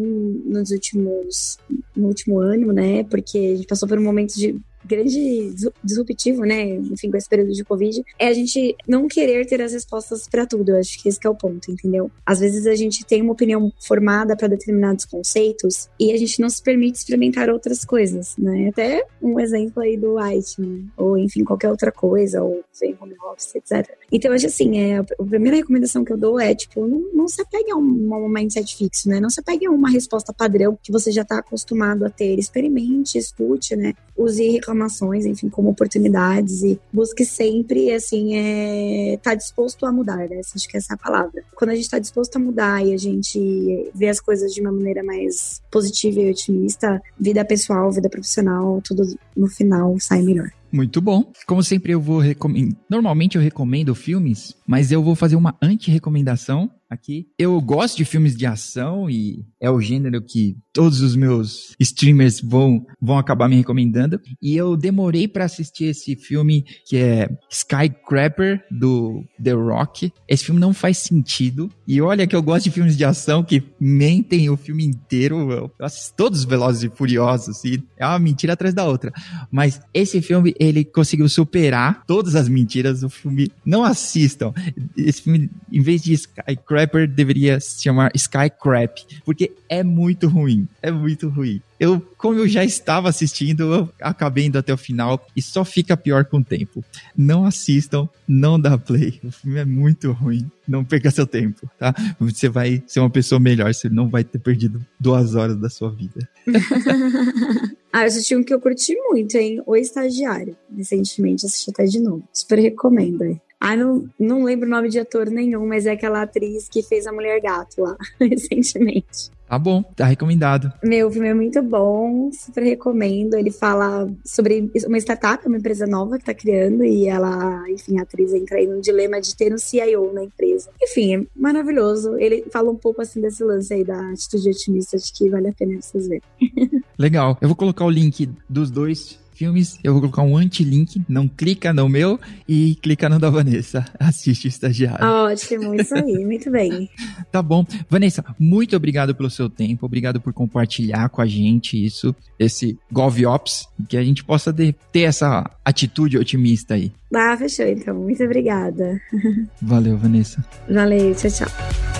nos 0.45 0.71
últimos 0.71 1.59
no 1.97 2.09
último 2.09 2.39
ano, 2.39 2.73
né? 2.73 3.05
Porque 3.05 3.39
a 3.39 3.57
gente 3.57 3.67
passou 3.67 3.89
por 3.89 3.99
um 3.99 4.05
momento 4.05 4.35
de 4.35 4.57
grande 4.85 5.55
disruptivo, 5.83 6.45
né, 6.45 6.65
enfim, 6.65 7.11
com 7.11 7.17
esse 7.17 7.29
período 7.29 7.53
de 7.53 7.65
Covid, 7.65 8.03
é 8.19 8.29
a 8.29 8.33
gente 8.33 8.77
não 8.87 9.07
querer 9.07 9.47
ter 9.47 9.61
as 9.61 9.73
respostas 9.73 10.29
para 10.29 10.47
tudo. 10.47 10.71
Eu 10.71 10.79
acho 10.79 11.01
que 11.03 11.09
esse 11.09 11.19
que 11.19 11.27
é 11.27 11.31
o 11.31 11.35
ponto, 11.35 11.71
entendeu? 11.71 12.11
Às 12.25 12.41
vezes 12.41 12.67
a 12.67 12.75
gente 12.75 13.05
tem 13.05 13.23
uma 13.23 13.33
opinião 13.33 13.73
formada 13.81 14.37
para 14.37 14.49
determinados 14.49 15.05
conceitos 15.05 15.89
e 15.99 16.13
a 16.13 16.17
gente 16.17 16.41
não 16.41 16.49
se 16.49 16.63
permite 16.63 16.99
experimentar 16.99 17.51
outras 17.51 17.85
coisas, 17.85 18.37
né? 18.39 18.69
Até 18.69 19.05
um 19.23 19.39
exemplo 19.39 19.83
aí 19.83 19.97
do 19.97 20.17
White, 20.17 20.61
né? 20.61 20.85
ou 20.97 21.17
enfim, 21.19 21.45
qualquer 21.45 21.71
outra 21.71 21.93
coisa, 21.93 22.43
ou 22.43 22.63
vem 22.79 22.97
home 23.01 23.15
office, 23.33 23.55
etc. 23.55 23.97
Então, 24.11 24.33
acho 24.33 24.47
assim, 24.47 24.79
é, 24.79 24.99
a 24.99 25.05
primeira 25.05 25.57
recomendação 25.57 26.05
que 26.05 26.13
eu 26.13 26.17
dou 26.17 26.41
é, 26.41 26.55
tipo, 26.55 26.87
não, 26.87 27.01
não 27.13 27.29
se 27.29 27.41
apegue 27.41 27.71
a 27.71 27.77
um, 27.77 27.81
um 28.13 28.29
mindset 28.29 28.77
fixo, 28.77 29.09
né? 29.09 29.21
Não 29.21 29.31
se 29.31 29.41
apegue 29.41 29.67
a 29.67 29.71
uma 29.71 29.91
resposta 29.91 30.33
padrão 30.33 30.79
que 30.83 30.93
você 30.93 31.11
já 31.11 31.23
está 31.23 31.39
acostumado 31.39 32.05
a 32.05 32.11
ter. 32.11 32.39
Experimente, 32.39 33.19
escute, 33.19 33.77
né? 33.77 33.95
Use 34.17 34.61
reclamações, 34.71 35.27
enfim, 35.27 35.49
como 35.49 35.71
oportunidades 35.71 36.63
e 36.63 36.81
busque 36.93 37.25
sempre, 37.25 37.93
assim, 37.93 38.35
é, 38.35 39.19
tá 39.23 39.35
disposto 39.35 39.85
a 39.85 39.93
mudar, 39.93 40.29
né? 40.29 40.41
Acho 40.55 40.69
que 40.69 40.77
essa 40.77 40.93
é 40.93 40.95
a 40.95 40.99
palavra. 40.99 41.43
Quando 41.55 41.71
a 41.71 41.75
gente 41.75 41.85
está 41.85 41.99
disposto 41.99 42.37
a 42.37 42.39
mudar 42.39 42.85
e 42.85 42.95
a 42.95 42.97
gente 42.97 43.91
vê 43.95 44.09
as 44.09 44.21
coisas 44.21 44.53
de 44.55 44.61
uma 44.61 44.73
maneira 44.73 45.03
mais 45.03 45.61
positiva 45.71 46.21
e 46.21 46.31
otimista, 46.31 47.03
vida 47.19 47.45
pessoal, 47.45 47.91
vida 47.91 48.09
profissional, 48.09 48.81
tudo 48.83 49.03
no 49.37 49.49
final 49.49 49.97
sai 49.99 50.23
melhor. 50.23 50.51
Muito 50.73 51.01
bom. 51.01 51.33
Como 51.47 51.63
sempre, 51.65 51.93
eu 51.93 52.01
vou 52.01 52.21
recomendar. 52.21 52.79
Normalmente 52.89 53.37
eu 53.37 53.43
recomendo 53.43 53.95
filmes, 53.95 54.55
mas 54.67 54.93
eu 54.93 55.03
vou 55.03 55.17
fazer 55.17 55.35
uma 55.35 55.57
anti-recomendação 55.61 56.71
aqui. 56.89 57.29
Eu 57.37 57.61
gosto 57.61 57.97
de 57.97 58.05
filmes 58.05 58.37
de 58.37 58.47
ação 58.47 59.11
e 59.11 59.45
é 59.61 59.69
o 59.69 59.81
gênero 59.81 60.23
que 60.23 60.57
todos 60.73 61.01
os 61.01 61.17
meus 61.17 61.75
streamers 61.79 62.41
vão, 62.41 62.87
vão 63.01 63.19
acabar 63.19 63.49
me 63.49 63.57
recomendando. 63.57 64.21
E 64.41 64.57
eu 64.57 64.77
demorei 64.77 65.27
para 65.27 65.45
assistir 65.45 65.85
esse 65.87 66.17
filme 66.17 66.65
que 66.87 66.97
é 66.97 67.29
Skycrapper 67.51 68.65
do 68.71 69.25
The 69.43 69.53
Rock. 69.53 70.13
Esse 70.29 70.45
filme 70.45 70.61
não 70.61 70.75
faz 70.75 70.99
sentido. 70.99 71.71
E 71.87 72.01
olha 72.01 72.27
que 72.27 72.37
eu 72.37 72.43
gosto 72.43 72.65
de 72.65 72.71
filmes 72.71 72.97
de 72.97 73.05
ação 73.05 73.43
que 73.43 73.63
mentem 73.79 74.51
o 74.51 74.57
filme 74.57 74.85
inteiro. 74.85 75.51
Eu 75.51 75.73
assisto 75.81 76.15
todos 76.17 76.41
os 76.41 76.45
Velozes 76.45 76.83
e 76.83 76.89
Furiosos 76.89 77.65
e 77.65 77.83
é 77.97 78.07
uma 78.07 78.19
mentira 78.19 78.53
atrás 78.53 78.75
da 78.75 78.85
outra. 78.85 79.13
Mas 79.51 79.81
esse 79.95 80.21
filme 80.21 80.55
ele 80.59 80.85
conseguiu 80.85 81.29
superar 81.29 82.05
todas 82.07 82.35
as 82.35 82.49
mentiras. 82.49 83.03
O 83.03 83.09
filme 83.09 83.51
não 83.65 83.85
assistam. 83.85 84.53
Esse 84.97 85.23
filme 85.23 85.51
em 85.73 85.81
vez 85.81 86.03
de 86.03 86.13
Skycrapper 86.13 86.81
Rapper 86.81 87.09
deveria 87.09 87.61
se 87.61 87.83
chamar 87.83 88.11
Sky 88.15 88.51
Crap, 88.61 88.99
porque 89.25 89.53
é 89.69 89.83
muito 89.83 90.29
ruim, 90.29 90.60
é 90.83 90.91
muito 90.91 91.29
ruim. 91.29 91.61
Eu, 91.79 92.01
como 92.19 92.39
eu 92.39 92.49
já 92.49 92.65
estava 92.65 93.09
assistindo, 93.09 93.73
eu 93.73 93.89
acabei 94.01 94.45
indo 94.47 94.59
até 94.59 94.73
o 94.73 94.77
final 94.77 95.27
e 95.35 95.41
só 95.41 95.65
fica 95.65 95.97
pior 95.97 96.25
com 96.25 96.39
o 96.39 96.45
tempo. 96.45 96.85
Não 97.17 97.47
assistam, 97.47 98.09
não 98.29 98.61
dá 98.61 98.77
play. 98.77 99.19
O 99.25 99.31
filme 99.31 99.59
é 99.59 99.65
muito 99.65 100.13
ruim. 100.13 100.51
Não 100.69 100.85
perca 100.85 101.11
seu 101.11 101.27
tempo, 101.27 101.69
tá? 101.79 101.95
Você 102.21 102.49
vai 102.49 102.83
ser 102.87 103.01
uma 103.01 103.11
pessoa 103.11 103.41
melhor, 103.41 103.73
você 103.73 103.89
não 103.89 104.09
vai 104.09 104.23
ter 104.23 104.39
perdido 104.39 104.85
duas 104.99 105.35
horas 105.35 105.57
da 105.57 105.71
sua 105.71 105.91
vida. 105.91 106.29
ah, 107.93 108.03
eu 108.03 108.07
assisti 108.07 108.37
um 108.37 108.45
que 108.45 108.53
eu 108.53 108.61
curti 108.61 108.95
muito, 109.09 109.35
hein? 109.37 109.63
O 109.67 109.75
Estagiário. 109.75 110.57
Recentemente 110.77 111.47
assisti 111.47 111.71
até 111.71 111.85
de 111.85 111.99
novo. 111.99 112.23
Super 112.33 112.59
recomendo 112.59 113.23
aí. 113.23 113.41
Ah, 113.61 113.77
não, 113.77 114.09
não 114.19 114.43
lembro 114.43 114.67
o 114.67 114.71
nome 114.71 114.89
de 114.89 114.99
ator 114.99 115.29
nenhum, 115.29 115.67
mas 115.67 115.85
é 115.85 115.91
aquela 115.91 116.23
atriz 116.23 116.67
que 116.67 116.83
fez 116.83 117.07
a 117.07 117.13
Mulher 117.13 117.43
Gato 117.43 117.83
lá, 117.83 117.97
recentemente. 118.19 119.31
Tá 119.51 119.59
bom, 119.59 119.83
tá 119.83 120.05
recomendado. 120.05 120.73
Meu 120.81 121.11
filme 121.11 121.27
é 121.27 121.35
muito 121.35 121.61
bom, 121.61 122.31
super 122.33 122.63
recomendo. 122.63 123.35
Ele 123.35 123.51
fala 123.51 124.09
sobre 124.25 124.71
uma 124.87 124.97
startup, 124.99 125.45
uma 125.45 125.57
empresa 125.57 125.89
nova 125.89 126.19
que 126.19 126.25
tá 126.25 126.33
criando, 126.33 126.85
e 126.85 127.09
ela, 127.09 127.69
enfim, 127.69 127.99
a 127.99 128.03
atriz 128.03 128.33
entra 128.33 128.59
aí 128.59 128.69
num 128.69 128.81
dilema 128.81 129.21
de 129.21 129.35
ter 129.35 129.53
um 129.53 129.59
CIO 129.59 130.13
na 130.13 130.23
empresa. 130.23 130.71
Enfim, 130.81 131.17
é 131.17 131.27
maravilhoso. 131.35 132.17
Ele 132.17 132.45
fala 132.53 132.71
um 132.71 132.77
pouco 132.77 133.03
assim 133.03 133.21
desse 133.21 133.43
lance 133.43 133.75
aí 133.75 133.83
da 133.83 134.13
atitude 134.13 134.51
otimista, 134.51 134.97
de 134.97 135.13
que 135.13 135.29
vale 135.29 135.49
a 135.49 135.53
pena 135.53 135.83
vocês 135.83 136.07
verem. 136.07 136.23
Legal. 136.97 137.37
Eu 137.41 137.49
vou 137.49 137.57
colocar 137.57 137.85
o 137.85 137.91
link 137.91 138.31
dos 138.49 138.71
dois 138.71 139.19
filmes, 139.41 139.79
eu 139.83 139.95
vou 139.95 140.03
colocar 140.03 140.21
um 140.21 140.37
anti-link, 140.37 141.01
não 141.09 141.27
clica 141.27 141.73
no 141.73 141.89
meu 141.89 142.21
e 142.47 142.75
clica 142.75 143.09
no 143.09 143.19
da 143.19 143.31
Vanessa. 143.31 143.87
Assiste 143.99 144.45
o 144.45 144.49
estagiário. 144.49 145.03
Ótimo, 145.03 145.75
isso 145.75 145.95
aí, 145.95 146.27
muito 146.27 146.51
bem. 146.51 146.91
tá 147.33 147.41
bom. 147.43 147.65
Vanessa, 147.89 148.23
muito 148.39 148.77
obrigado 148.77 149.15
pelo 149.15 149.31
seu 149.31 149.49
tempo, 149.49 149.87
obrigado 149.87 150.21
por 150.21 150.35
compartilhar 150.35 151.09
com 151.09 151.23
a 151.23 151.27
gente 151.27 151.83
isso, 151.83 152.15
esse 152.39 152.79
GovOps, 152.93 153.67
que 153.89 153.97
a 153.97 154.05
gente 154.05 154.23
possa 154.23 154.53
ter 154.53 155.01
essa 155.01 155.51
atitude 155.65 156.19
otimista 156.19 156.75
aí. 156.75 156.93
Ah, 157.15 157.35
fechou 157.39 157.67
então. 157.67 157.95
Muito 157.95 158.23
obrigada. 158.23 159.01
Valeu, 159.63 159.97
Vanessa. 159.97 160.45
Valeu, 160.69 161.15
tchau, 161.15 161.31
tchau. 161.31 162.00